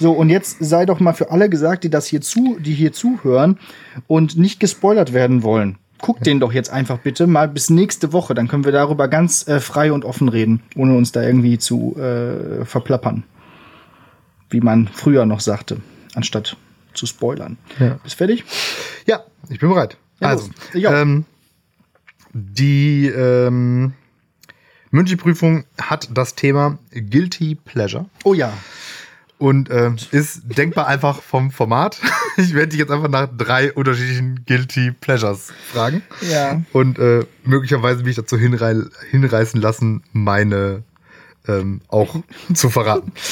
[0.00, 2.92] So, und jetzt sei doch mal für alle gesagt, die das hier zu, die hier
[2.92, 3.58] zuhören
[4.06, 5.78] und nicht gespoilert werden wollen.
[6.00, 8.34] Guckt den doch jetzt einfach bitte mal bis nächste Woche.
[8.34, 11.96] Dann können wir darüber ganz äh, frei und offen reden, ohne uns da irgendwie zu
[11.96, 13.24] äh, verplappern.
[14.50, 15.80] Wie man früher noch sagte,
[16.14, 16.56] anstatt
[16.94, 17.58] zu spoilern.
[17.78, 17.98] Ja.
[18.02, 18.44] Bist fertig?
[19.06, 19.96] ja, ich bin bereit.
[20.20, 21.24] Ja, also, ähm,
[22.32, 23.92] die ähm,
[24.90, 28.06] Münchprüfung hat das Thema Guilty Pleasure.
[28.24, 28.52] Oh ja.
[29.38, 31.98] und äh, ist denkbar einfach vom Format.
[32.40, 36.62] Ich werde dich jetzt einfach nach drei unterschiedlichen Guilty Pleasures fragen Ja.
[36.72, 38.76] und äh, möglicherweise mich dazu hinrei
[39.10, 40.84] hinreißen lassen, meine
[41.48, 42.14] ähm, auch
[42.54, 43.10] zu verraten.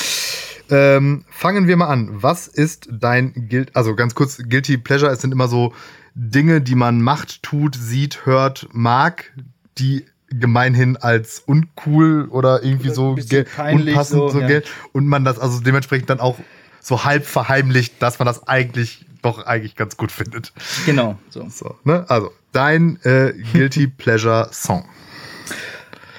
[0.70, 2.10] Ähm, fangen wir mal an.
[2.10, 3.74] Was ist dein Guilt?
[3.74, 5.72] Also ganz kurz, Guilty Pleasure, es sind immer so
[6.14, 9.32] Dinge, die man macht, tut, sieht, hört, mag,
[9.78, 14.60] die gemeinhin als uncool oder irgendwie so unpassend so, so, ja.
[14.92, 16.38] und man das also dementsprechend dann auch
[16.80, 20.52] so halb verheimlicht, dass man das eigentlich doch eigentlich ganz gut findet.
[20.84, 21.18] Genau.
[21.30, 21.48] So.
[21.48, 22.04] So, ne?
[22.08, 24.84] Also, dein äh, Guilty Pleasure Song.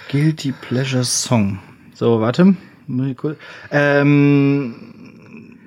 [0.10, 1.60] Guilty Pleasure Song.
[1.93, 2.56] So, warte.
[3.16, 3.38] Kurz-
[3.72, 4.76] Ähm,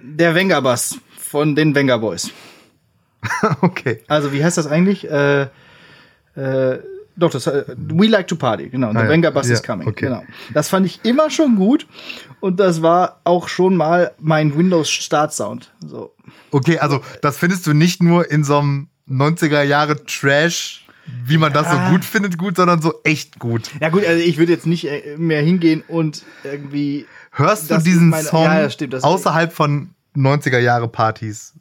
[0.02, 2.30] der Wenger Bass von den Wenger Boys.
[3.60, 4.02] okay.
[4.08, 5.08] Also, wie heißt das eigentlich?
[5.10, 5.42] Äh,
[6.34, 6.78] äh,
[7.16, 8.92] doch, das äh, We Like to Party, genau.
[8.92, 9.08] The Ah, ja.
[9.10, 9.86] Wenger Bass Ja, is coming.
[9.88, 10.06] okay.
[10.06, 10.22] Genau.
[10.54, 11.86] Das fand ich immer schon gut
[12.40, 15.70] und das war auch schon mal mein Windows Start Sound.
[15.86, 16.14] So.
[16.50, 20.86] Okay, also das findest du nicht nur in so einem 90er Jahre Trash
[21.24, 21.86] wie man das Ja.
[21.86, 23.70] so gut findet, gut, sondern so echt gut.
[23.80, 28.08] Ja gut, also ich würde jetzt nicht äh, mehr hingehen und irgendwie Hörst du diesen
[28.10, 31.54] meine- Song ja, stimmt, außerhalb von 90er Jahre Partys?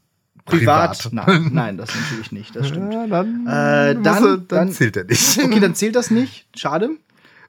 [0.46, 1.10] privat.
[1.12, 2.56] Nein, nein, das natürlich nicht.
[2.56, 2.92] Das stimmt.
[2.92, 5.38] Ja, dann, Äh, dann- du- dann, dann- zählt er nicht.
[5.44, 6.48] Okay, dann zählt das nicht.
[6.56, 6.90] Schade.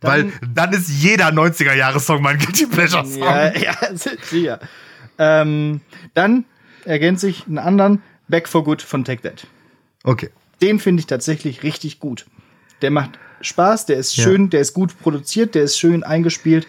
[0.01, 3.23] Dann, Weil dann ist jeder 90er Jahre Song mein Guilty Pleasure Song.
[3.23, 4.61] Ja, ja, sicher.
[5.19, 5.81] Ähm,
[6.15, 6.45] dann
[6.85, 9.47] ergänze ich einen anderen Back for Good von Take That.
[10.05, 10.29] Okay.
[10.63, 12.27] Den finde ich tatsächlich richtig gut.
[12.83, 14.25] Der macht Spaß, der ist Ja.
[14.25, 16.67] schön, der ist gut produziert, der ist schön eingespielt.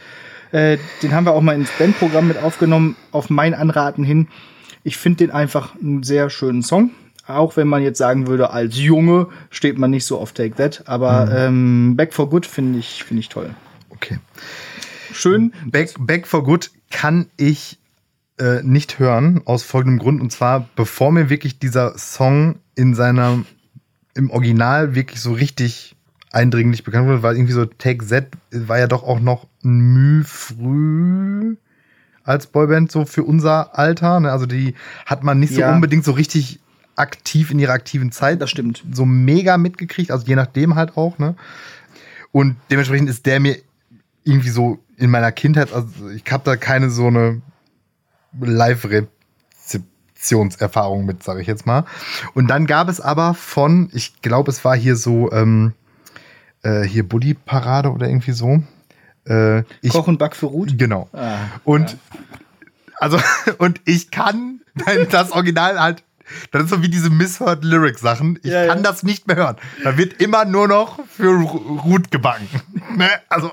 [0.52, 4.28] Äh, den haben wir auch mal ins Bandprogramm mit aufgenommen, auf mein Anraten hin.
[4.84, 6.92] Ich finde den einfach einen sehr schönen Song.
[7.28, 10.84] Auch wenn man jetzt sagen würde, als Junge steht man nicht so auf Take That.
[10.88, 11.32] Aber Mhm.
[11.36, 13.54] ähm, Back for Good finde ich, finde ich toll.
[13.90, 14.18] Okay.
[15.14, 15.54] Schön.
[15.66, 17.78] Back, Back for Good kann ich
[18.40, 20.20] äh, nicht hören, aus folgendem Grund.
[20.22, 23.40] Und zwar, bevor mir wirklich dieser Song in seiner,
[24.16, 25.96] im Original wirklich so richtig
[26.32, 30.24] eindringlich bekannt wurde, weil irgendwie so Take Z war ja doch auch noch ein Mühe
[30.24, 31.56] früh
[32.24, 34.20] als Boyband so für unser Alter.
[34.20, 34.32] Ne?
[34.32, 35.74] Also die hat man nicht so Ja.
[35.74, 36.60] unbedingt so richtig
[36.96, 38.84] aktiv in ihrer aktiven Zeit Das stimmt.
[38.92, 41.36] so mega mitgekriegt, also je nachdem halt auch, ne?
[42.32, 43.58] Und dementsprechend ist der mir
[44.24, 47.42] irgendwie so in meiner Kindheit, also ich habe da keine so eine
[50.22, 51.86] Live-Rezeptionserfahrung mit, sage ich jetzt mal.
[52.34, 55.74] Und dann gab es aber von, ich glaube, es war hier so, ähm,
[56.64, 58.62] äh, hier Buddy Parade oder irgendwie so.
[59.28, 60.78] Äh, ich, Koch und Back für Ruth.
[60.78, 61.10] Genau.
[61.14, 61.98] Ah, Und
[63.00, 63.20] also,
[63.58, 64.62] und ich kann
[65.12, 66.04] das Original halt.
[66.52, 68.40] Das ist so wie diese Misheard Lyric Sachen.
[68.42, 68.84] Ich Ja, kann ja.
[68.90, 69.58] das nicht mehr hören.
[69.84, 72.48] Da wird immer nur noch für Ru- Ruth gebacken.
[72.96, 73.10] ne?
[73.28, 73.52] Also,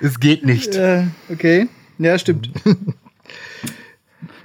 [0.00, 0.74] es geht nicht.
[0.74, 1.68] Äh, okay.
[1.98, 2.50] Ja, stimmt.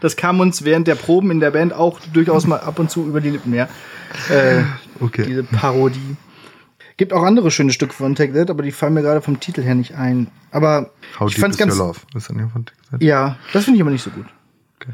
[0.06, 3.08] Das kam uns während der Proben in der Band auch durchaus mal ab und zu
[3.08, 3.68] über die Lippen, ja.
[4.30, 4.62] Äh,
[5.02, 5.26] Okay.
[5.26, 6.16] diese Parodie.
[6.98, 9.64] Gibt auch andere schöne Stücke von Take That, aber die fallen mir gerade vom Titel
[9.64, 10.28] her nicht ein.
[10.52, 11.76] Aber How ich fand's your ganz.
[12.92, 13.02] das?
[13.02, 14.28] Ja, das finde ich aber nicht so gut.
[14.80, 14.92] Okay.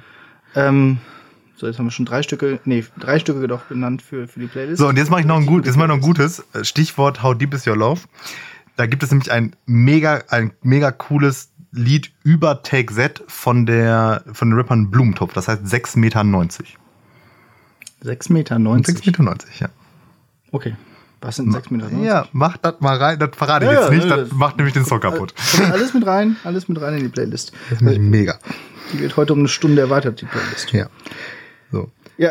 [0.55, 0.99] Ähm,
[1.57, 4.47] so, jetzt haben wir schon drei Stücke, nee, drei Stücke doch genannt für, für die
[4.47, 4.79] Playlist.
[4.79, 7.21] So, und jetzt mache ich noch ein, gut, jetzt mach ich noch ein gutes Stichwort
[7.21, 7.99] How Deep is Your Love.
[8.77, 14.23] Da gibt es nämlich ein mega, ein mega cooles Lied über Take Z von der
[14.33, 15.33] von den Rappern Blumentopf.
[15.33, 16.19] Das heißt 6,90 Meter.
[18.03, 18.55] 6,90 Meter.
[18.57, 19.69] 6,90 Meter, ja.
[20.51, 20.75] Okay.
[21.21, 21.89] Was sind 6,90 Meter?
[22.03, 23.19] Ja, mach das mal rein.
[23.19, 24.03] Das verrate ich Ja, jetzt nicht.
[24.09, 25.33] ja, Das das- macht nämlich den Song kaputt.
[25.55, 27.51] Kommt Alles mit rein, alles mit rein in die Playlist.
[27.69, 28.39] Das ist nämlich mega.
[28.91, 30.71] Die wird heute um eine Stunde erweitert, die Playlist.
[30.73, 30.87] Ja.
[31.71, 31.91] So.
[32.17, 32.29] Ja,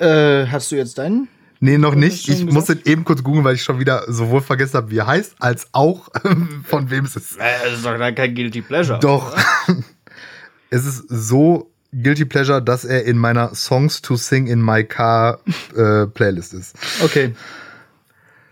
[0.00, 1.28] äh, äh, hast du jetzt deinen?
[1.64, 2.28] Nee, noch nicht.
[2.28, 2.52] Ich gesagt?
[2.52, 5.36] muss den eben kurz googeln, weil ich schon wieder sowohl vergessen habe, wie er heißt,
[5.38, 6.08] als auch
[6.64, 7.38] von wem es ist.
[7.38, 8.98] Das ist doch kein Guilty Pleasure.
[8.98, 9.36] Doch.
[10.70, 15.38] es ist so Guilty Pleasure, dass er in meiner Songs to Sing in My Car
[15.76, 16.74] äh, Playlist ist.
[17.00, 17.32] Okay.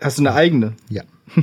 [0.00, 0.74] Hast du eine eigene?
[0.88, 1.02] Ja.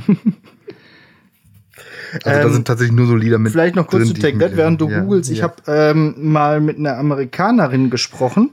[2.24, 3.52] Also da Ähm, sind tatsächlich nur so Lieder mit.
[3.52, 5.30] Vielleicht noch kurz drin, zu Take ich That, während du ja, googelst.
[5.30, 5.44] Ich ja.
[5.44, 8.52] habe ähm, mal mit einer Amerikanerin gesprochen.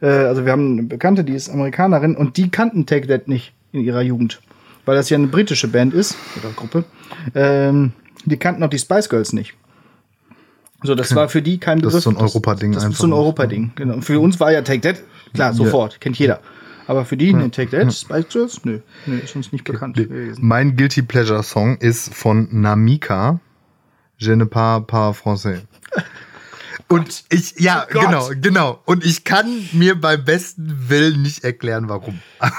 [0.00, 3.52] Äh, also wir haben eine Bekannte, die ist Amerikanerin und die kannten Take That nicht
[3.72, 4.40] in ihrer Jugend.
[4.86, 6.84] Weil das ja eine britische Band ist, oder Gruppe.
[7.34, 7.92] Ähm,
[8.24, 9.54] die kannten auch die Spice Girls nicht.
[10.82, 11.98] So, das war für die kein Das Begriff.
[11.98, 13.00] ist so ein Europading Das ist einfach.
[13.00, 13.94] so ein Europading, genau.
[13.94, 15.02] Und für uns war ja Take That,
[15.34, 16.40] klar, sofort, kennt jeder.
[16.86, 20.38] Aber für die, ne, Take That, Spice Girls, nö, nö, ist uns nicht bekannt gewesen.
[20.44, 23.38] Mein Guilty Pleasure Song ist von Namika.
[24.16, 25.58] Je ne parle pas français.
[26.90, 28.82] Und ich, ja, Oh genau, genau.
[28.84, 32.20] Und ich kann mir beim besten Willen nicht erklären, warum.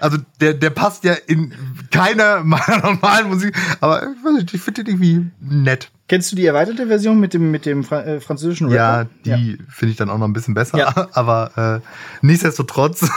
[0.00, 1.52] Also der, der passt ja in
[1.90, 4.14] keiner meiner normalen Musik, aber
[4.52, 5.90] ich, finde den irgendwie nett.
[6.06, 9.10] Kennst du die erweiterte Version mit dem, mit dem Fra äh, französischen Ja, Rapper?
[9.24, 11.08] die finde ich dann auch noch ein bisschen besser, Ja.
[11.14, 13.10] aber äh, nichtsdestotrotz,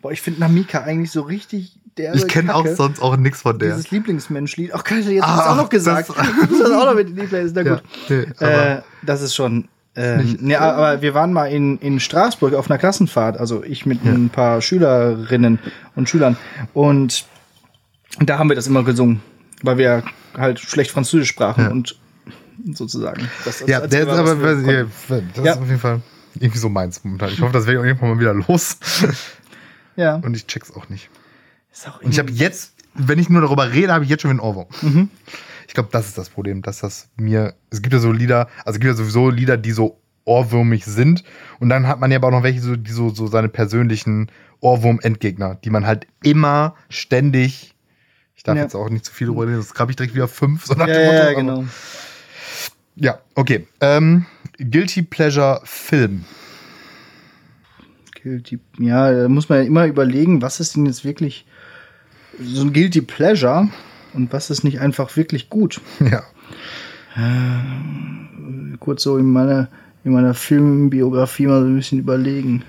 [0.00, 2.14] Boah, ich finde Namika eigentlich so richtig der.
[2.14, 3.70] ich kenne auch sonst auch nichts von der.
[3.70, 4.70] Dieses Lieblingsmenschlied.
[4.74, 6.08] Ach, ich jetzt Ah, hast du auch noch gesagt.
[6.08, 7.54] das- Das ist auch noch mit die Playlist.
[7.56, 7.82] Na Ja, gut.
[8.08, 9.68] nee, aber- äh, das ist schon.
[9.96, 14.04] Ähm, nee, aber wir waren mal in, in Straßburg auf einer Klassenfahrt, also ich mit
[14.04, 15.58] ein paar Schülerinnen
[15.96, 16.36] und Schülern.
[16.72, 17.24] Und
[18.20, 19.20] da haben wir das immer gesungen,
[19.62, 20.04] weil wir
[20.36, 21.70] halt schlecht Französisch sprachen Ja.
[21.70, 21.98] und
[22.74, 23.28] sozusagen.
[23.44, 24.84] Das, das Ja, der ist aber wir ja,
[25.34, 25.52] das Ja.
[25.54, 26.00] ist auf jeden Fall
[26.38, 27.30] irgendwie so meins momentan.
[27.30, 28.76] Ich hoffe, das werde ich irgendwann mal wieder los.
[29.96, 30.14] Ja.
[30.16, 31.10] Und ich check's auch nicht.
[32.02, 34.48] Und ich habe jetzt, wenn ich nur darüber rede, habe ich jetzt schon wieder einen
[34.50, 34.66] Ohrwurm.
[34.82, 35.10] Mhm.
[35.66, 37.54] Ich glaube, das ist das Problem, dass das mir.
[37.70, 41.24] Es gibt ja so Lieder, also es gibt ja sowieso Lieder, die so ohrwürmig sind.
[41.60, 44.30] Und dann hat man ja aber auch noch welche, so, die so, so seine persönlichen
[44.60, 47.74] Ohrwurm-Endgegner, die man halt immer ständig.
[48.34, 48.62] Ich darf Ja.
[48.62, 50.64] jetzt auch nicht zu viel drüber reden, sonst habe ich direkt wieder fünf.
[50.66, 51.64] So nach ja, dem Motto, ja, aber- genau.
[52.96, 53.66] Ja, okay.
[53.80, 54.26] Ähm,
[54.58, 56.24] Guilty Pleasure Film.
[58.22, 58.58] Guilty.
[58.78, 61.46] Ja, da muss man ja immer überlegen, was ist denn jetzt wirklich
[62.42, 63.68] so ein Guilty Pleasure
[64.14, 65.80] und was ist nicht einfach wirklich gut.
[66.00, 66.22] Ja.
[68.78, 69.68] Kurz so in meiner,
[70.04, 72.62] in meiner Filmbiografie mal so ein bisschen überlegen.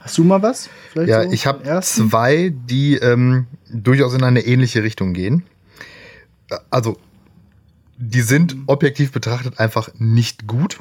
[0.00, 0.68] Hast du mal was?
[0.92, 5.44] Vielleicht ja, so ich habe zwei, die ähm, durchaus in eine ähnliche Richtung gehen.
[6.68, 6.98] Also,
[7.96, 10.80] die sind objektiv betrachtet einfach nicht gut,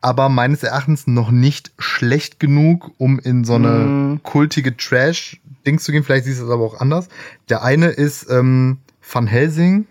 [0.00, 4.22] aber meines Erachtens noch nicht schlecht genug, um in so eine mm.
[4.22, 6.04] kultige Trash-Dings zu gehen.
[6.04, 7.08] Vielleicht siehst du es aber auch anders.
[7.48, 9.86] Der eine ist ähm, Van Helsing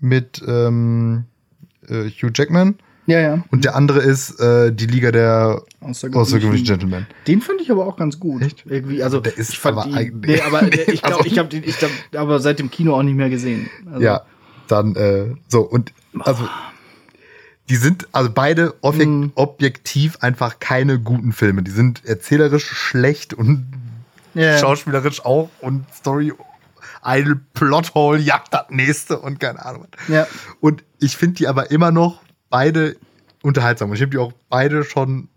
[0.00, 1.24] mit ähm,
[1.88, 2.76] äh, Hugh Jackman.
[3.06, 3.44] Ja, ja.
[3.50, 7.06] Und der andere ist äh, die Liga der außergewöhnlichen Gentlemen.
[7.28, 8.42] Den fand ich aber auch ganz gut.
[8.42, 8.64] Echt?
[8.66, 11.38] Irgendwie, also der ist ich fand aber die, nee, aber nee, ich glaube, also, ich
[11.38, 13.70] habe den, ich glaub, aber seit dem Kino auch nicht mehr gesehen.
[13.88, 14.22] Also, ja,
[14.66, 16.48] dann äh, so und also
[17.68, 19.32] die sind also beide objek mm.
[19.34, 21.62] objektiv einfach keine guten Filme.
[21.62, 23.66] Die sind erzählerisch schlecht und
[24.34, 24.58] yeah.
[24.58, 26.32] schauspielerisch auch und Story
[27.02, 29.86] ein Plothole jagt das nächste und keine Ahnung.
[30.08, 30.26] Ja.
[30.60, 32.96] Und ich finde die aber immer noch beide
[33.42, 33.92] unterhaltsam.
[33.94, 35.28] Ich habe die auch beide schon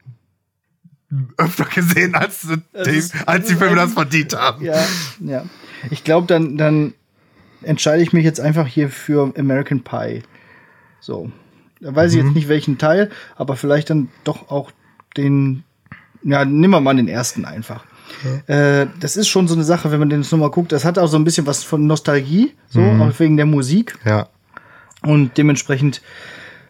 [1.38, 4.64] öfter gesehen, als, die, ist, als die Filme das verdient haben.
[4.64, 4.84] Ja,
[5.20, 5.46] ja.
[5.90, 6.94] Ich glaube, dann, dann
[7.62, 10.24] entscheide ich mich jetzt einfach hier für American Pie.
[11.00, 11.32] So.
[11.80, 12.20] Da weiß mhm.
[12.20, 14.72] ich jetzt nicht welchen Teil, aber vielleicht dann doch auch
[15.18, 15.64] den,
[16.24, 17.86] ja, nimm mal den ersten einfach.
[18.48, 18.82] Ja.
[18.82, 20.72] Äh, das ist schon so eine Sache, wenn man den jetzt nochmal guckt.
[20.72, 23.02] Das hat auch so ein bisschen was von Nostalgie, so, mhm.
[23.02, 23.98] auch wegen der Musik.
[24.06, 24.28] Ja.
[25.04, 26.02] Und dementsprechend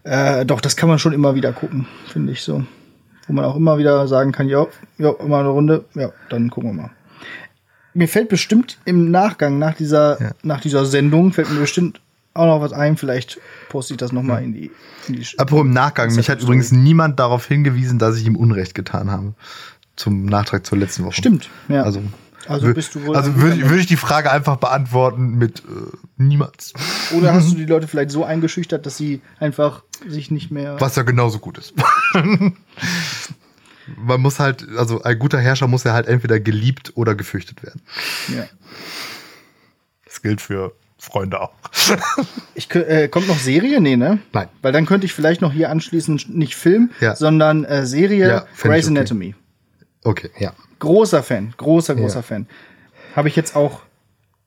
[0.03, 2.63] äh, doch, das kann man schon immer wieder gucken, finde ich so.
[3.27, 4.65] Wo man auch immer wieder sagen kann, ja,
[4.97, 6.91] ja, immer eine Runde, ja, dann gucken wir mal.
[7.93, 10.31] Mir fällt bestimmt im Nachgang, nach dieser, ja.
[10.41, 12.01] nach dieser Sendung, fällt mir bestimmt
[12.39, 12.97] auch noch was ein.
[12.97, 14.71] Vielleicht poste ich das nochmal in die,
[15.07, 18.73] in die Apropos im Nachgang, mich hat übrigens niemand darauf hingewiesen, dass ich ihm Unrecht
[18.75, 19.33] getan habe.
[19.95, 21.15] Zum Nachtrag zur letzten Woche.
[21.15, 21.83] Stimmt, ja.
[21.83, 22.01] Also
[22.47, 23.15] also bist du wohl.
[23.15, 26.73] Also würde ich, würd ich die Frage einfach beantworten mit äh, niemals.
[27.15, 30.79] Oder hast du die Leute vielleicht so eingeschüchtert, dass sie einfach sich nicht mehr.
[30.79, 31.73] Was ja genauso gut ist.
[33.97, 37.81] Man muss halt, also ein guter Herrscher muss ja halt entweder geliebt oder gefürchtet werden.
[38.27, 38.45] Ja.
[40.05, 41.53] Das gilt für Freunde auch.
[42.55, 43.79] ich, äh, kommt noch Serie?
[43.79, 44.19] Nee, ne?
[44.33, 44.49] Nein.
[44.61, 47.15] Weil dann könnte ich vielleicht noch hier anschließen, nicht Film, ja.
[47.15, 48.97] sondern äh, Serie ja, Grey's okay.
[48.97, 49.35] Anatomy.
[50.03, 50.53] Okay, ja.
[50.79, 52.21] Großer Fan, großer, großer ja.
[52.21, 52.47] Fan.
[53.15, 53.81] Habe ich jetzt auch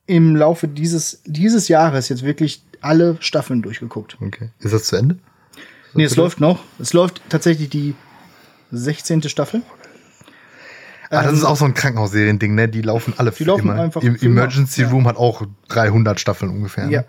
[0.06, 4.18] im Laufe dieses, dieses Jahres jetzt wirklich alle Staffeln durchgeguckt.
[4.20, 4.50] Okay.
[4.58, 5.16] Ist das zu Ende?
[5.54, 6.60] Das nee, es läuft noch.
[6.78, 7.94] Es läuft tatsächlich die
[8.72, 9.22] 16.
[9.22, 9.62] Staffel.
[11.12, 12.68] Ah, das ist ähm, auch so ein Krankenhausserien-Ding, ne?
[12.68, 13.80] Die laufen alle die laufen immer.
[13.80, 14.02] einfach.
[14.02, 16.86] Im Emergency Room hat auch 300 Staffeln ungefähr.
[16.86, 16.92] Ne?
[16.92, 17.04] Ja,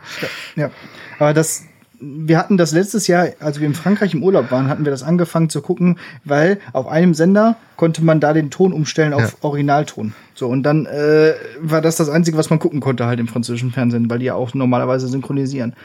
[0.56, 0.72] ja.
[1.20, 1.64] Aber das,
[2.02, 5.04] wir hatten das letztes Jahr, als wir in Frankreich im Urlaub waren, hatten wir das
[5.04, 9.30] angefangen zu gucken, weil auf einem Sender konnte man da den Ton umstellen auf ja.
[9.42, 10.14] Originalton.
[10.36, 13.72] So, und dann äh, war das das Einzige, was man gucken konnte halt im französischen
[13.72, 15.76] Fernsehen, weil die ja auch normalerweise synchronisieren.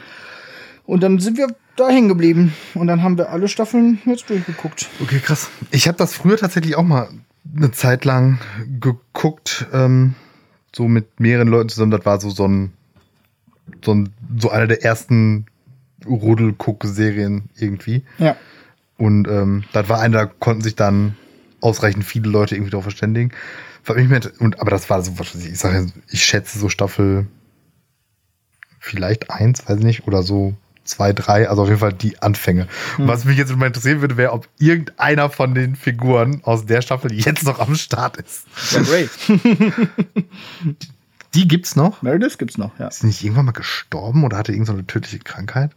[0.85, 1.47] Und dann sind wir
[1.77, 2.53] da hängen geblieben.
[2.73, 4.89] Und dann haben wir alle Staffeln jetzt durchgeguckt.
[5.01, 5.47] Okay, krass.
[5.71, 7.09] Ich habe das früher tatsächlich auch mal
[7.55, 8.39] eine Zeit lang
[8.79, 10.15] geguckt, ähm,
[10.75, 11.91] so mit mehreren Leuten zusammen.
[11.91, 12.73] Das war so, so ein,
[13.83, 15.45] so ein, so einer der ersten
[16.05, 18.03] Rudelguck-Serien irgendwie.
[18.17, 18.35] Ja.
[18.97, 21.15] Und ähm, das war einer, da konnten sich dann
[21.61, 23.31] ausreichend viele Leute irgendwie darauf verständigen.
[24.39, 27.27] Und, aber das war so, ich, sage, ich schätze so Staffel
[28.79, 30.53] vielleicht eins, weiß ich nicht, oder so
[30.89, 32.67] zwei, drei, also auf jeden Fall die Anfänge.
[32.97, 33.07] Hm.
[33.07, 37.13] Was mich jetzt mal interessieren würde, wäre, ob irgendeiner von den Figuren aus der Staffel
[37.13, 38.45] jetzt noch am Start ist.
[38.71, 39.09] Ja, great.
[41.33, 42.01] die gibt's noch?
[42.01, 42.87] Meredith gibt's noch, ja.
[42.87, 45.71] Ist nicht irgendwann mal gestorben oder hatte irgendeine so tödliche Krankheit?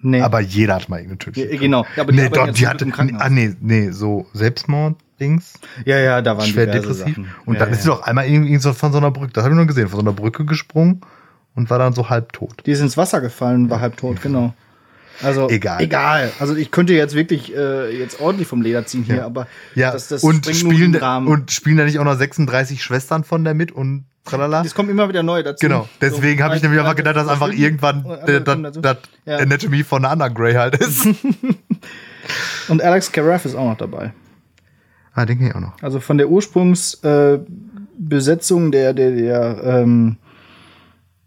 [0.00, 0.20] Nee.
[0.20, 1.62] Aber jeder hat mal irgendeine tödliche Krankheit.
[1.62, 1.86] Genau.
[1.96, 2.86] Ja, aber die nee, dort, die hatte,
[3.18, 5.54] ah, nee, nee, so Selbstmord-Dings.
[5.84, 7.14] Ja, ja, da waren Schwer depressiv.
[7.14, 7.28] Sachen.
[7.46, 7.76] Und ja, dann ja.
[7.76, 9.88] ist sie doch einmal irgendwie so von so einer Brücke, das habe ich nur gesehen,
[9.88, 11.02] von so einer Brücke gesprungen
[11.54, 12.62] und war dann so halb tot.
[12.66, 14.54] Die ist ins Wasser gefallen, war halb tot, genau.
[15.22, 15.82] Also egal.
[15.82, 16.32] Egal.
[16.38, 19.26] Also ich könnte jetzt wirklich äh, jetzt ordentlich vom Leder ziehen hier, ja.
[19.26, 19.92] aber ja.
[19.92, 20.96] das, das und spielen
[21.26, 24.62] und spielen da nicht auch noch 36 Schwestern von der mit und tralala.
[24.62, 25.66] Das kommt immer wieder neu dazu.
[25.66, 25.88] Genau.
[26.00, 29.36] Deswegen so, habe ich nämlich einfach gedacht, dass einfach irgendwann das ja.
[29.36, 31.06] Anatomy von einer anderen Grey halt ist.
[32.68, 34.12] und Alex Caraff ist auch noch dabei.
[35.14, 35.74] Ah, den kenne ich auch noch.
[35.82, 40.16] Also von der Ursprungsbesetzung äh, der der, der ähm,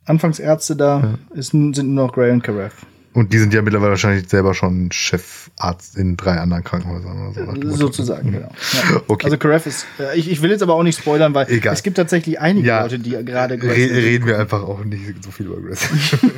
[0.06, 1.00] Anfangsärzte da
[1.34, 1.40] ja.
[1.40, 2.86] ist, sind nur noch Gray und Caraff.
[3.14, 7.30] Und die sind ja mittlerweile wahrscheinlich selber schon Chefarzt in drei anderen Krankenhäusern.
[7.30, 7.76] Oder so.
[7.78, 8.50] Sozusagen, genau.
[8.50, 9.02] Ja.
[9.08, 9.26] Okay.
[9.26, 11.74] Also Carafe ist, äh, ich, ich will jetzt aber auch nicht spoilern, weil Egal.
[11.74, 15.32] es gibt tatsächlich einige ja, Leute, die gerade Re Reden wir einfach auch nicht so
[15.32, 15.88] viel über Grace.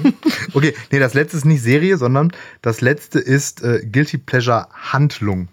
[0.54, 5.48] okay, nee, das letzte ist nicht Serie, sondern das letzte ist äh, Guilty Pleasure Handlung.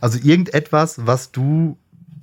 [0.00, 1.76] Also irgendetwas, was du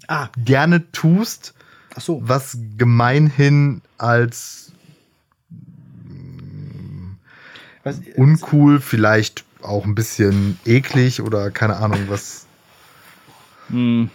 [0.08, 0.30] Ah.
[0.38, 1.54] gerne tust,
[1.98, 2.22] so.
[2.24, 4.67] was gemeinhin als
[7.88, 12.46] Was, uncool, vielleicht auch ein bisschen eklig oder keine Ahnung was.
[13.70, 14.10] mhm.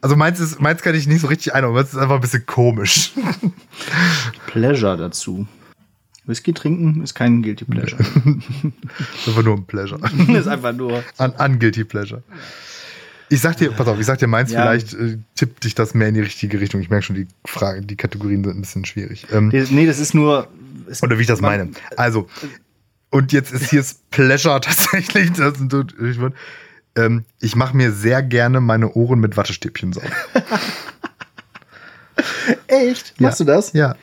[0.00, 2.44] Also meins ist, meins kann ich nicht so richtig einordnen, meins ist einfach ein bisschen
[2.44, 3.12] komisch.
[4.46, 5.46] Pleasure dazu.
[6.26, 8.02] Whisky trinken ist kein Guilty Pleasure.
[8.02, 10.00] ist einfach nur ein Pleasure.
[10.38, 11.02] ist einfach nur.
[11.18, 12.22] An, an Guilty Pleasure.
[13.30, 14.62] Ich sag dir, pass auf, ich sag dir meins, Ja.
[14.62, 16.80] vielleicht äh, tippt dich das mehr in die richtige Richtung.
[16.80, 19.26] Ich merke schon, die Fragen, die Kategorien sind ein bisschen schwierig.
[19.32, 20.48] Ähm, Nee, das ist nur.
[20.86, 21.70] Es, Oder wie ich das meine.
[21.96, 22.28] Also,
[23.14, 25.30] und jetzt ist hier das Pleasure tatsächlich.
[25.32, 26.18] Das sind so, ich,
[26.96, 30.08] ähm, ich mache mir sehr gerne meine Ohren mit Wattestäbchen sauber.
[32.66, 33.20] Echt?
[33.20, 33.72] Machst du das?
[33.72, 33.94] Ja.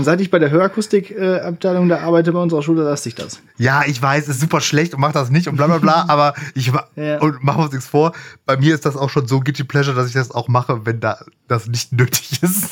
[0.00, 3.38] Seit ich bei der Hörakustik-Abteilung da arbeite bei unserer Schule, lasse ich das.
[3.58, 6.34] Ja, ich weiß, ist super schlecht und mach das nicht und bla bla bla, aber
[6.56, 7.18] ich Ja.
[7.20, 8.12] und machen wir uns nichts vor.
[8.44, 10.98] Bei mir ist das auch schon so Guilty Pleasure, dass ich das auch mache, wenn
[10.98, 12.64] da das nicht nötig ist.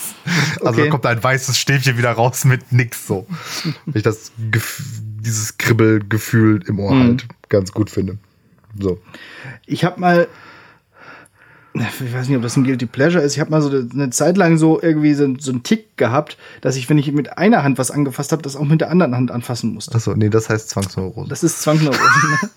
[0.56, 0.84] Also Okay.
[0.86, 3.24] da kommt ein weißes Stäbchen wieder raus mit nix so.
[3.86, 4.32] Wenn ich das
[5.20, 7.02] dieses Kribbelgefühl im Ohr Mhm.
[7.02, 8.18] halt ganz gut finde.
[8.78, 9.00] So.
[9.66, 10.28] Ich habe mal,
[11.72, 14.36] ich weiß nicht, ob das ein Guilty Pleasure ist, ich habe mal so eine Zeit
[14.36, 17.78] lang so irgendwie so, so einen Tick gehabt, dass ich, wenn ich mit einer Hand
[17.78, 19.94] was angefasst habe, das auch mit der anderen Hand anfassen musste.
[19.94, 21.28] Achso, nee, das heißt Zwangsneurose.
[21.28, 22.00] Das ist Zwangsneurose.
[22.02, 22.50] ne?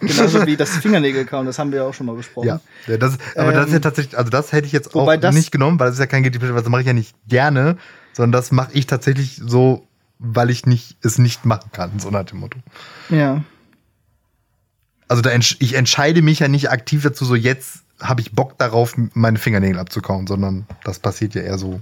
[0.00, 2.48] Genauso wie das Fingernägelkauen, das haben wir ja auch schon mal besprochen.
[2.48, 5.14] Ja, ja das, aber das ist ja Ähm, tatsächlich, also das hätte ich jetzt auch
[5.16, 7.14] das- nicht genommen, weil das ist ja kein Guilty Pleasure, das mache ich ja nicht
[7.28, 7.76] gerne,
[8.14, 9.86] sondern das mache ich tatsächlich so,
[10.18, 12.58] weil ich nicht, es nicht machen kann, so nach dem Motto.
[13.10, 13.44] Ja.
[15.08, 18.58] Also da entsch ich entscheide mich ja nicht aktiv dazu, so jetzt habe ich Bock
[18.58, 21.80] darauf, meine Fingernägel abzukauen, sondern das passiert ja eher so.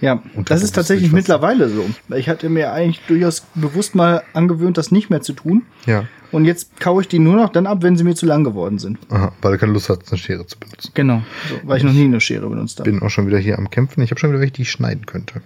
[0.00, 1.84] Ja, das ist tatsächlich mittlerweile so.
[2.16, 5.62] Ich hatte mir eigentlich durchaus bewusst mal angewöhnt, das nicht mehr zu tun.
[5.84, 6.04] Ja.
[6.32, 8.78] Und jetzt kaue ich die nur noch dann ab, wenn sie mir zu lang geworden
[8.78, 8.98] sind.
[9.10, 10.92] Aha, weil er keine Lust hat, eine Schere zu benutzen.
[10.94, 11.22] Genau.
[11.50, 12.90] So, weil ich noch nie eine Schere benutzt habe.
[12.90, 14.02] Bin auch schon wieder hier am Kämpfen.
[14.02, 15.42] Ich habe schon wieder welche, die ich schneiden könnte.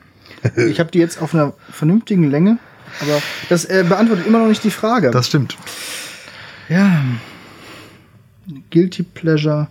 [0.57, 2.59] Ich habe die jetzt auf einer vernünftigen Länge,
[3.01, 5.11] aber das äh, beantwortet immer noch nicht die Frage.
[5.11, 5.57] Das stimmt.
[6.69, 7.03] ja.
[8.71, 9.69] Guilty Pleasure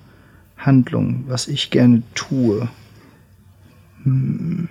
[0.58, 2.68] Handlung, was ich gerne tue.
[4.04, 4.68] Hm.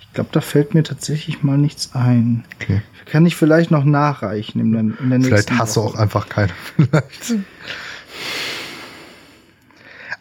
[0.00, 2.44] Ich glaube, da fällt mir tatsächlich mal nichts ein.
[2.60, 2.82] Okay.
[3.06, 5.94] Kann ich vielleicht noch nachreichen in der, in der Vielleicht hast du Woche.
[5.94, 6.52] auch einfach keine.
[6.76, 7.34] Vielleicht.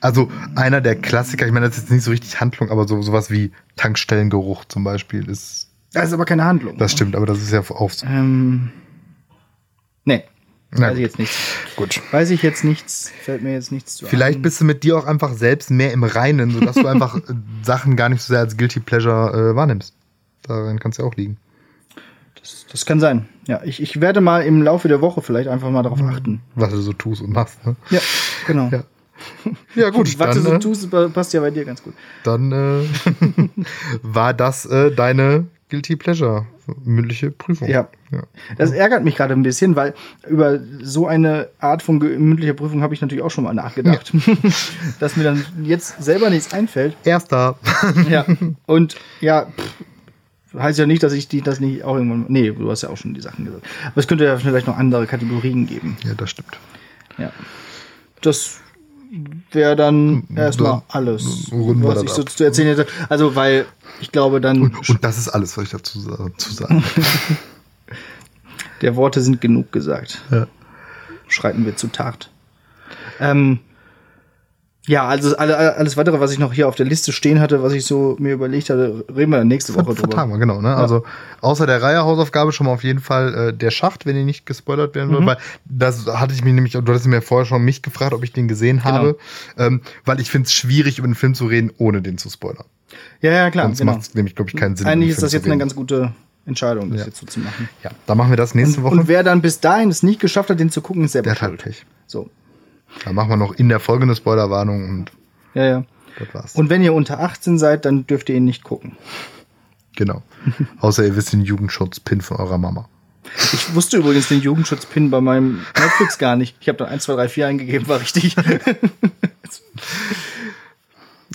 [0.01, 3.01] Also einer der Klassiker, ich meine, das ist jetzt nicht so richtig Handlung, aber so
[3.03, 5.69] sowas wie Tankstellengeruch zum Beispiel ist.
[5.93, 6.77] Das ist aber keine Handlung.
[6.77, 8.05] Das stimmt, aber das ist ja auch so.
[8.07, 8.71] Ähm,
[10.05, 10.23] nee,
[10.71, 11.37] Na weiß ich jetzt nichts.
[11.75, 12.01] Gut.
[12.11, 14.41] Weiß ich jetzt nichts, fällt mir jetzt nichts zu Vielleicht ein.
[14.41, 17.21] bist du mit dir auch einfach selbst mehr im Reinen, sodass du einfach äh,
[17.63, 19.93] Sachen gar nicht so sehr als Guilty Pleasure äh, wahrnimmst.
[20.43, 21.37] Daran kann es ja auch liegen.
[22.39, 23.27] Das, das kann sein.
[23.47, 26.41] Ja, ich, ich werde mal im Laufe der Woche vielleicht einfach mal darauf achten.
[26.55, 27.63] Was du so tust und machst.
[27.65, 27.75] Ne?
[27.91, 27.99] Ja,
[28.47, 28.69] genau.
[28.71, 28.83] Ja.
[29.75, 31.93] Ja, gut, Was dann, du so äh, tust, pa- passt ja bei dir ganz gut.
[32.23, 33.49] dann äh,
[34.01, 36.45] war das äh, deine Guilty Pleasure
[36.83, 37.67] mündliche Prüfung.
[37.69, 37.87] Ja.
[38.11, 38.23] ja.
[38.57, 39.93] Das ärgert mich gerade ein bisschen, weil
[40.27, 44.11] über so eine Art von mündlicher Prüfung habe ich natürlich auch schon mal nachgedacht.
[44.99, 46.95] Dass mir dann jetzt selber nichts einfällt.
[47.03, 47.57] Erster.
[48.09, 48.25] Ja.
[48.67, 52.25] Und ja, pff, heißt ja nicht, dass ich die das nicht auch irgendwann.
[52.27, 53.65] Nee, du hast ja auch schon die Sachen gesagt.
[53.85, 55.97] Aber es könnte ja vielleicht noch andere Kategorien geben.
[56.05, 56.57] ja, das stimmt.
[57.17, 57.31] Ja.
[58.21, 58.59] Das
[59.51, 62.29] wäre dann erstmal alles, runden was ich so ab.
[62.29, 62.87] zu erzählen hätte.
[63.09, 63.65] Also, weil
[63.99, 65.99] ich glaube, dann Und das ist alles, was ich dazu
[66.37, 66.83] zu sagen.
[68.81, 70.21] der Worte sind genug gesagt.
[70.31, 70.47] ja.
[71.27, 72.29] Schreiten wir zu Tat.
[73.19, 73.59] Ähm,
[74.87, 77.73] ja, also alle, alles weitere, was ich noch hier auf der Liste stehen hatte, was
[77.73, 79.97] ich so mir überlegt hatte, reden wir dann nächste Woche drüber.
[79.99, 80.59] Vertagen wir, genau.
[80.59, 80.75] Ne?
[80.75, 81.03] Also
[81.41, 84.45] außer der Reihe Hausaufgabe schon mal auf jeden Fall äh, der Schacht, wenn die nicht
[84.47, 85.13] gespoilert werden Mhm.
[85.13, 88.23] wird, weil das hatte ich mich nämlich, du hattest mir vorher schon mich gefragt, ob
[88.23, 88.91] ich den gesehen Genau.
[88.91, 89.17] habe,
[89.57, 92.65] ähm, weil ich finde es schwierig, über den Film zu reden, ohne den zu spoilern.
[93.21, 93.65] Ja, ja, klar.
[93.67, 93.91] Sonst Genau.
[93.93, 94.87] macht es nämlich, glaube ich, keinen Sinn.
[94.87, 96.11] Eigentlich ist das jetzt eine ganz gute
[96.47, 97.05] Entscheidung, das Ja.
[97.05, 97.69] jetzt so zu machen.
[97.83, 98.95] Ja, da machen wir das nächste Und, Woche.
[98.95, 101.35] und wer dann bis dahin es nicht geschafft hat, den zu gucken, ist selber der
[101.35, 101.75] hat halt schuld.
[101.75, 101.85] Pech.
[102.07, 102.29] So.
[103.05, 105.11] Da machen wir noch in der Folge eine Spoilerwarnung und
[105.53, 105.83] Ja, ja.
[106.19, 106.55] das war's.
[106.55, 108.97] Und wenn ihr unter 18 seid, dann dürft ihr ihn nicht gucken.
[109.95, 110.21] genau.
[110.79, 112.87] Außer ihr wisst den Jugendschutz-Pin von eurer Mama.
[113.53, 116.57] Ich wusste übrigens den Jugendschutzpin bei meinem Netflix gar nicht.
[116.59, 118.35] Ich habe dann 1, 2, 3, 4 eingegeben, war richtig.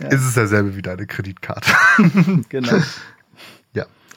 [0.00, 0.08] Ja.
[0.08, 1.70] Es ist derselbe wie deine Kreditkarte.
[2.50, 2.72] genau.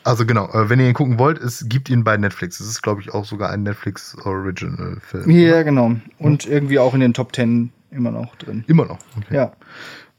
[0.09, 2.59] Ja, also genau, äh, wenn ihr ihn gucken wollt, es gibt ihn bei Netflix.
[2.59, 5.29] Es ist, glaube ich, auch sogar ein Netflix Original Film.
[5.29, 5.95] Ja, genau.
[6.17, 8.63] Und irgendwie auch in den Top 10 immer noch drin.
[8.67, 8.97] Immer noch.
[9.17, 9.35] Okay.
[9.35, 9.53] Ja.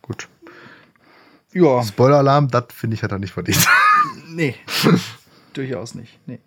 [0.02, 0.28] Gut.
[1.52, 1.82] Ja.
[1.82, 3.66] Spoiler-Alarm, das finde ich hat er nicht verdient.
[4.32, 4.54] Nee.
[5.54, 6.20] Durchaus nicht.
[6.24, 6.38] Nee.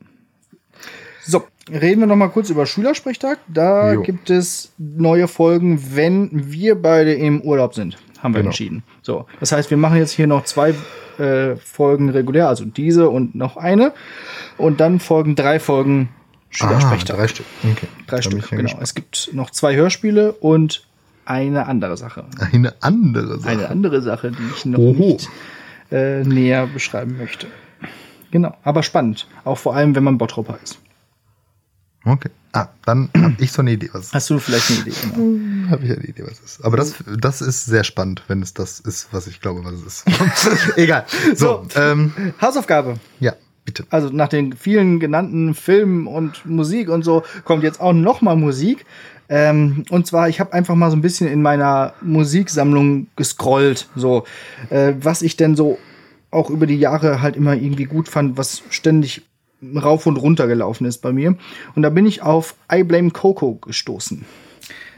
[1.26, 3.40] So, reden wir noch mal kurz über Schülersprechtag.
[3.50, 4.04] Da Jo.
[4.04, 7.98] gibt es neue Folgen, wenn wir beide im Urlaub sind.
[8.20, 8.52] haben wir Genau.
[8.52, 8.84] entschieden.
[9.02, 10.74] So, das heißt, wir machen jetzt hier noch zwei
[11.20, 13.94] äh, Folgen regulär, also diese und noch eine.
[14.58, 16.10] Und dann folgen drei Folgen
[16.50, 17.16] Schülersprechtag.
[17.16, 17.46] Ah, drei Stück.
[17.64, 17.88] Okay.
[18.08, 18.62] Drei Stück, genau.
[18.64, 18.84] gespannt.
[18.84, 20.86] Es gibt noch zwei Hörspiele und
[21.26, 22.26] eine andere Sache.
[22.52, 23.50] Eine andere Sache.
[23.50, 25.14] Eine andere Sache, die ich noch Oho.
[25.14, 25.30] nicht
[25.92, 27.48] äh, näher beschreiben möchte.
[28.32, 29.28] Genau, aber spannend.
[29.44, 30.80] Auch vor allem, wenn man Bottropper ist.
[32.06, 32.30] Okay.
[32.52, 34.92] Ah, dann habe ich so eine Idee, was es Hast du vielleicht eine Idee?
[35.16, 35.72] Genau.
[35.72, 36.66] Habe ich eine Idee, was es ist.
[36.66, 40.04] Aber das, das ist sehr spannend, wenn es das ist, was ich glaube, was es
[40.06, 40.78] ist.
[40.78, 41.06] Egal.
[41.36, 43.00] So, ähm, Hausaufgabe.
[43.20, 43.34] ja,
[43.66, 43.86] bitte.
[43.90, 48.36] Also nach den vielen genannten Filmen und Musik und so kommt jetzt auch noch mal
[48.36, 48.86] Musik.
[49.30, 54.26] Ähm, und zwar, ich habe einfach mal so ein bisschen in meiner Musiksammlung gescrollt, so
[54.70, 55.80] äh, was ich denn so
[56.30, 59.24] auch über die Jahre halt immer irgendwie gut fand, was ständig
[59.76, 61.36] rauf und runter gelaufen ist bei mir.
[61.76, 64.26] Und da bin ich auf I Blame Coco gestoßen.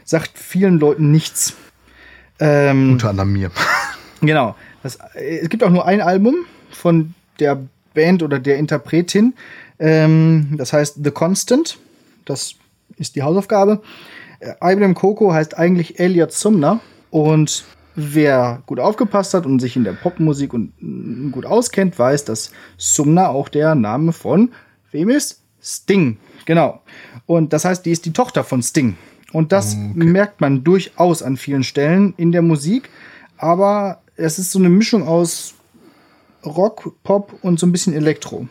[0.04, 1.54] Sagt vielen Leuten nichts.
[2.38, 3.50] Ähm, Unter anderem mir.
[4.22, 4.56] Genau.
[4.82, 6.34] Das, äh, es gibt auch nur ein Album
[6.70, 7.60] von der
[7.92, 9.34] Band oder der Interpretin.
[9.78, 11.78] Ähm, das heißt The Constant.
[12.24, 12.54] Das
[12.96, 13.82] ist die Hausaufgabe.
[14.40, 16.80] Äh, Ibram Coco heißt eigentlich Elliot Sumner.
[17.10, 17.64] Und
[17.96, 22.52] wer gut aufgepasst hat und sich in der Popmusik und mm, gut auskennt, weiß, dass
[22.76, 24.52] Sumner auch der Name von
[24.92, 25.42] wem ist?
[25.60, 26.18] Sting.
[26.44, 26.82] Genau.
[27.26, 28.96] Und das heißt, die ist die Tochter von Sting.
[29.32, 32.88] Und das merkt man durchaus an vielen Stellen in der Musik.
[33.36, 35.54] Aber es ist so eine Mischung aus
[36.44, 38.48] Rock, Pop und so ein bisschen Elektro.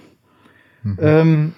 [0.99, 1.53] Ähm,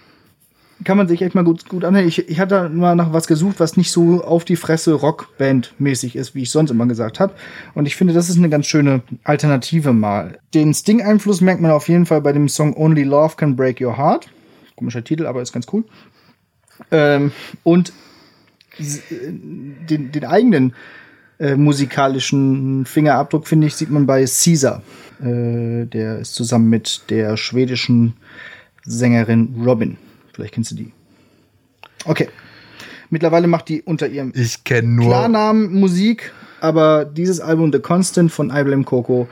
[0.84, 2.08] kann man sich echt mal gut, gut anhören.
[2.08, 6.36] Ich, ich hatte mal nach was gesucht, was nicht so auf die Fresse Rockband-mäßig ist,
[6.36, 7.34] wie ich sonst immer gesagt habe.
[7.74, 10.40] Und ich finde, das ist eine ganz schöne Alternative mal.
[10.54, 13.98] Den Sting-Einfluss merkt man auf jeden Fall bei dem Song Only Love Can Break Your
[13.98, 14.30] Heart.
[14.76, 15.84] Komischer Titel, aber ist ganz cool.
[16.92, 17.32] Ähm,
[17.64, 17.92] und
[18.78, 18.84] äh,
[19.32, 20.74] den, den eigenen
[21.40, 24.84] äh, musikalischen Fingerabdruck, finde ich, sieht man bei Caesar.
[25.20, 28.14] Äh, der ist zusammen mit der schwedischen
[28.84, 29.98] Sängerin Robin.
[30.38, 30.92] Vielleicht kennst du die.
[32.06, 32.30] Okay.
[33.10, 35.08] Mittlerweile macht die unter ihrem Ich kenne nur.
[35.08, 36.32] Klarnamen Musik,
[36.62, 39.28] aber dieses Album The Constant von I Blame Coco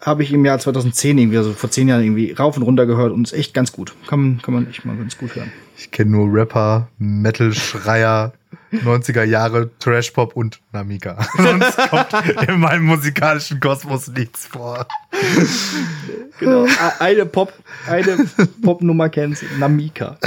[0.00, 3.12] habe ich im Jahr 2010 irgendwie, also vor zehn Jahren irgendwie rauf und runter gehört
[3.12, 3.94] und ist echt ganz gut.
[4.08, 5.52] Kann man, kann man echt mal ganz gut hören.
[5.76, 8.32] Ich kenne nur Rapper, Metal-Schreier,
[8.72, 11.18] 90er Jahre, Trash-Pop und Namika.
[11.36, 12.08] Sonst kommt
[12.48, 14.86] in meinem musikalischen Kosmos nichts vor.
[16.38, 16.66] Genau.
[16.98, 17.52] Eine Pop,
[17.86, 18.26] eine
[18.62, 20.18] Popnummer kennst, Namika.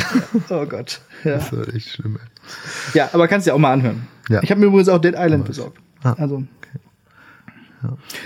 [0.49, 1.01] Oh Gott.
[1.23, 1.35] Ja.
[1.35, 2.17] Das ist echt schlimm.
[2.21, 2.97] Ey.
[2.99, 4.07] ja, aber kannst dir auch mal anhören.
[4.29, 4.41] Ja.
[4.43, 5.77] Ich habe mir übrigens auch Dead Island besorgt.
[6.03, 6.43] Ah, Also.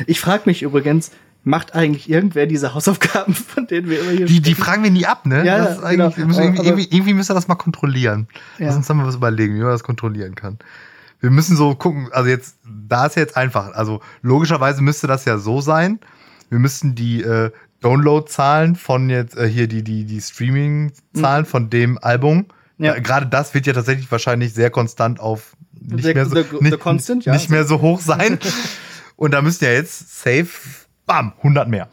[0.05, 1.11] Ich frage mich übrigens,
[1.45, 4.63] macht eigentlich irgendwer diese Hausaufgaben, von denen wir immer hier Die, die sprechen?
[4.63, 5.45] fragen wir nie ab, ne?
[5.45, 6.17] Ja, das ist eigentlich, genau.
[6.17, 8.27] wir müssen irgendwie, irgendwie, irgendwie müssen wir das mal kontrollieren.
[8.59, 8.65] Ja.
[8.67, 10.57] Lass uns da mal was überlegen, wie man das kontrollieren kann.
[11.21, 13.73] Wir müssen so gucken, also jetzt, da ist jetzt einfach.
[13.73, 15.99] Also logischerweise müsste das ja so sein.
[16.49, 21.97] Wir müssten die äh, Download-Zahlen von jetzt äh, hier die, die, die Streaming-Zahlen von dem
[21.99, 22.45] Album.
[22.77, 22.99] Ja.
[22.99, 26.57] Gerade das wird ja tatsächlich wahrscheinlich sehr konstant auf nicht The- mehr so, the- the
[26.63, 27.33] nicht, constant, ja.
[27.33, 28.39] nicht mehr so hoch sein.
[29.15, 30.47] Und da müssten ja jetzt safe,
[31.05, 31.87] bam, 100 mehr.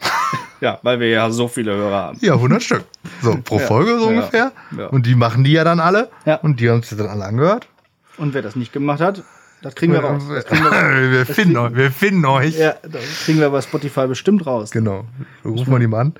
[0.60, 2.18] Ja, weil wir ja so viele Hörer haben.
[2.20, 2.84] Ja, 100 Stück.
[3.20, 4.52] So, pro Ja, Folge so ja, ungefähr.
[4.78, 4.86] ja.
[4.86, 6.08] Und die machen die ja dann alle.
[6.24, 6.36] Ja.
[6.36, 7.68] Und die haben uns dann alle angehört.
[8.16, 9.22] Und wer das nicht gemacht hat,
[9.62, 10.22] das kriegen wir raus.
[10.28, 12.58] Das kriegen wir, wir, finden euch, wir finden euch.
[12.58, 14.70] ja, das kriegen wir bei Spotify bestimmt raus.
[14.70, 15.04] Genau.
[15.44, 16.14] Rufen wir die mal an.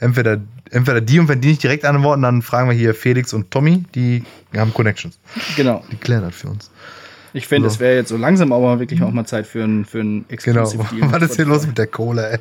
[0.00, 0.38] Entweder,
[0.70, 3.84] entweder die und wenn die nicht direkt antworten, dann fragen wir hier Felix und Tommy,
[3.96, 4.22] die
[4.56, 5.18] haben Connections.
[5.56, 5.82] Genau.
[5.90, 6.70] Die klären das für uns.
[7.38, 7.74] Ich finde, So.
[7.74, 10.68] es wäre jetzt so langsam aber wirklich auch mal Zeit für ein, für ein Genau.
[10.90, 11.12] Deal.
[11.12, 12.38] Was ist hier los mit der Kohle, ey?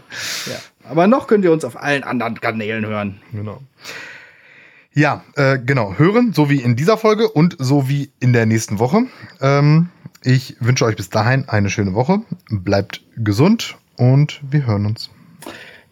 [0.48, 0.58] Ja.
[0.90, 3.20] Aber noch könnt ihr uns auf allen anderen Kanälen hören.
[3.32, 3.62] Genau.
[4.94, 5.94] Ja, äh, genau.
[5.98, 9.04] Hören, so wie in dieser Folge und so wie in der nächsten Woche.
[9.40, 9.90] Ähm,
[10.24, 12.22] ich wünsche euch bis dahin eine schöne Woche.
[12.50, 15.12] Bleibt gesund und wir hören uns.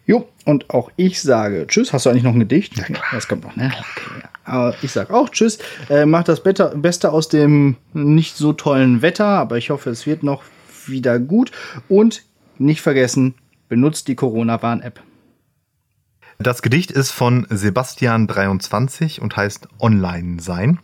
[0.07, 1.93] Jo, und auch ich sage Tschüss.
[1.93, 2.75] Hast du eigentlich noch ein Gedicht?
[2.77, 3.67] Ja, das kommt noch, ne?
[3.67, 4.29] Okay, ja.
[4.45, 5.57] Aber ich sage auch Tschüss.
[5.89, 10.05] Äh, macht das Bette, Beste aus dem nicht so tollen Wetter, aber ich hoffe, es
[10.05, 10.43] wird noch
[10.85, 11.51] wieder gut.
[11.89, 12.23] Und
[12.57, 13.33] nicht vergessen,
[13.67, 15.01] benutzt die Corona-Warn-App.
[16.37, 20.79] Das Gedicht ist von Sebastian23 und heißt Online sein.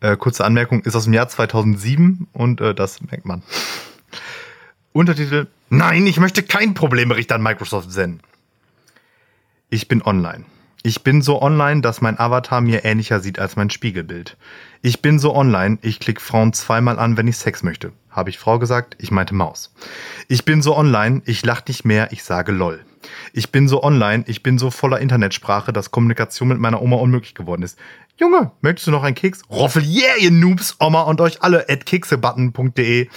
[0.00, 3.42] Äh, kurze Anmerkung, ist aus dem Jahr 2007 und äh, das merkt man.
[4.92, 8.20] Untertitel: Nein, ich möchte kein Problembericht an Microsoft senden.
[9.70, 10.44] Ich bin online.
[10.84, 14.36] Ich bin so online, dass mein Avatar mir ähnlicher sieht als mein Spiegelbild.
[14.80, 17.92] Ich bin so online, ich klicke Frauen zweimal an, wenn ich Sex möchte.
[18.10, 18.96] Habe ich Frau gesagt?
[18.98, 19.72] Ich meinte Maus.
[20.26, 22.84] Ich bin so online, ich lach nicht mehr, ich sage LOL.
[23.32, 27.36] Ich bin so online, ich bin so voller Internetsprache, dass Kommunikation mit meiner Oma unmöglich
[27.36, 27.78] geworden ist.
[28.16, 29.42] Junge, möchtest du noch einen Keks?
[29.50, 33.08] Roffel, yeah, ihr Noobs, Oma und euch alle at keksebutton.de.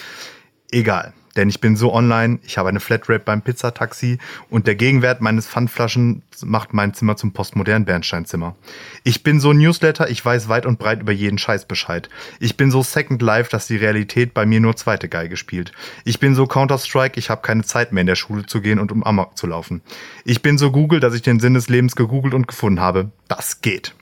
[0.72, 1.13] Egal.
[1.36, 4.19] Denn ich bin so online, ich habe eine Flatrate beim Pizzataxi
[4.49, 8.55] und der Gegenwert meines Pfandflaschen macht mein Zimmer zum postmodernen Bernsteinzimmer.
[9.03, 12.09] Ich bin so Newsletter, ich weiß weit und breit über jeden Scheiß Bescheid.
[12.39, 15.71] Ich bin so Second Life, dass die Realität bei mir nur zweite Geige spielt.
[16.05, 18.91] Ich bin so Counter-Strike, ich habe keine Zeit mehr in der Schule zu gehen und
[18.91, 19.81] um Amok zu laufen.
[20.23, 23.11] Ich bin so Google, dass ich den Sinn des Lebens gegoogelt und gefunden habe.
[23.27, 23.93] Das geht.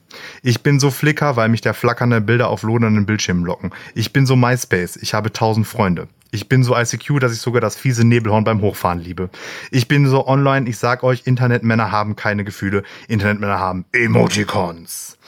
[0.44, 3.72] Ich bin so Flickr, weil mich der flackernde Bilder auf lodernden Bildschirmen locken.
[3.96, 6.08] Ich bin so MySpace, ich habe tausend Freunde.
[6.34, 9.30] Ich bin so ICQ, dass ich sogar das fiese Nebelhorn beim Hochfahren liebe.
[9.70, 12.82] Ich bin so online, ich sag euch, Internetmänner haben keine Gefühle.
[13.08, 15.20] Internetmänner haben Emoticons.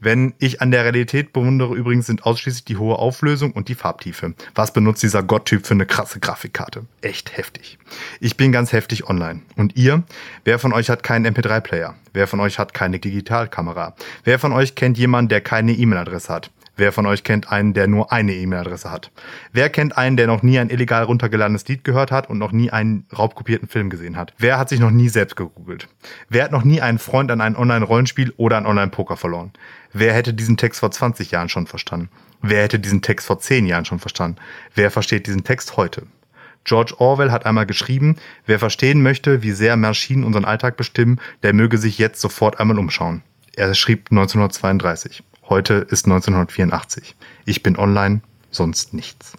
[0.00, 4.34] Wenn ich an der Realität bewundere, übrigens sind ausschließlich die hohe Auflösung und die Farbtiefe.
[4.54, 6.84] Was benutzt dieser Gotttyp für eine krasse Grafikkarte?
[7.00, 7.78] Echt heftig.
[8.20, 9.40] Ich bin ganz heftig online.
[9.56, 10.02] Und ihr?
[10.44, 11.94] Wer von euch hat keinen MP3-Player?
[12.12, 13.94] Wer von euch hat keine Digitalkamera?
[14.24, 16.50] Wer von euch kennt jemanden, der keine E-Mail-Adresse hat?
[16.80, 19.10] Wer von euch kennt einen, der nur eine E-Mail-Adresse hat?
[19.52, 22.70] Wer kennt einen, der noch nie ein illegal runtergeladenes Lied gehört hat und noch nie
[22.70, 24.32] einen raubkopierten Film gesehen hat?
[24.38, 25.88] Wer hat sich noch nie selbst gegoogelt?
[26.30, 29.52] Wer hat noch nie einen Freund an ein Online-Rollenspiel oder an Online-Poker verloren?
[29.92, 32.08] Wer hätte diesen Text vor 20 Jahren schon verstanden?
[32.40, 34.38] Wer hätte diesen Text vor 10 Jahren schon verstanden?
[34.74, 36.06] Wer versteht diesen Text heute?
[36.64, 38.16] George Orwell hat einmal geschrieben,
[38.46, 42.78] wer verstehen möchte, wie sehr Maschinen unseren Alltag bestimmen, der möge sich jetzt sofort einmal
[42.78, 43.20] umschauen.
[43.54, 45.22] Er schrieb 1932.
[45.50, 47.16] Heute ist 1984.
[47.44, 48.20] Ich bin online,
[48.52, 49.36] sonst nichts.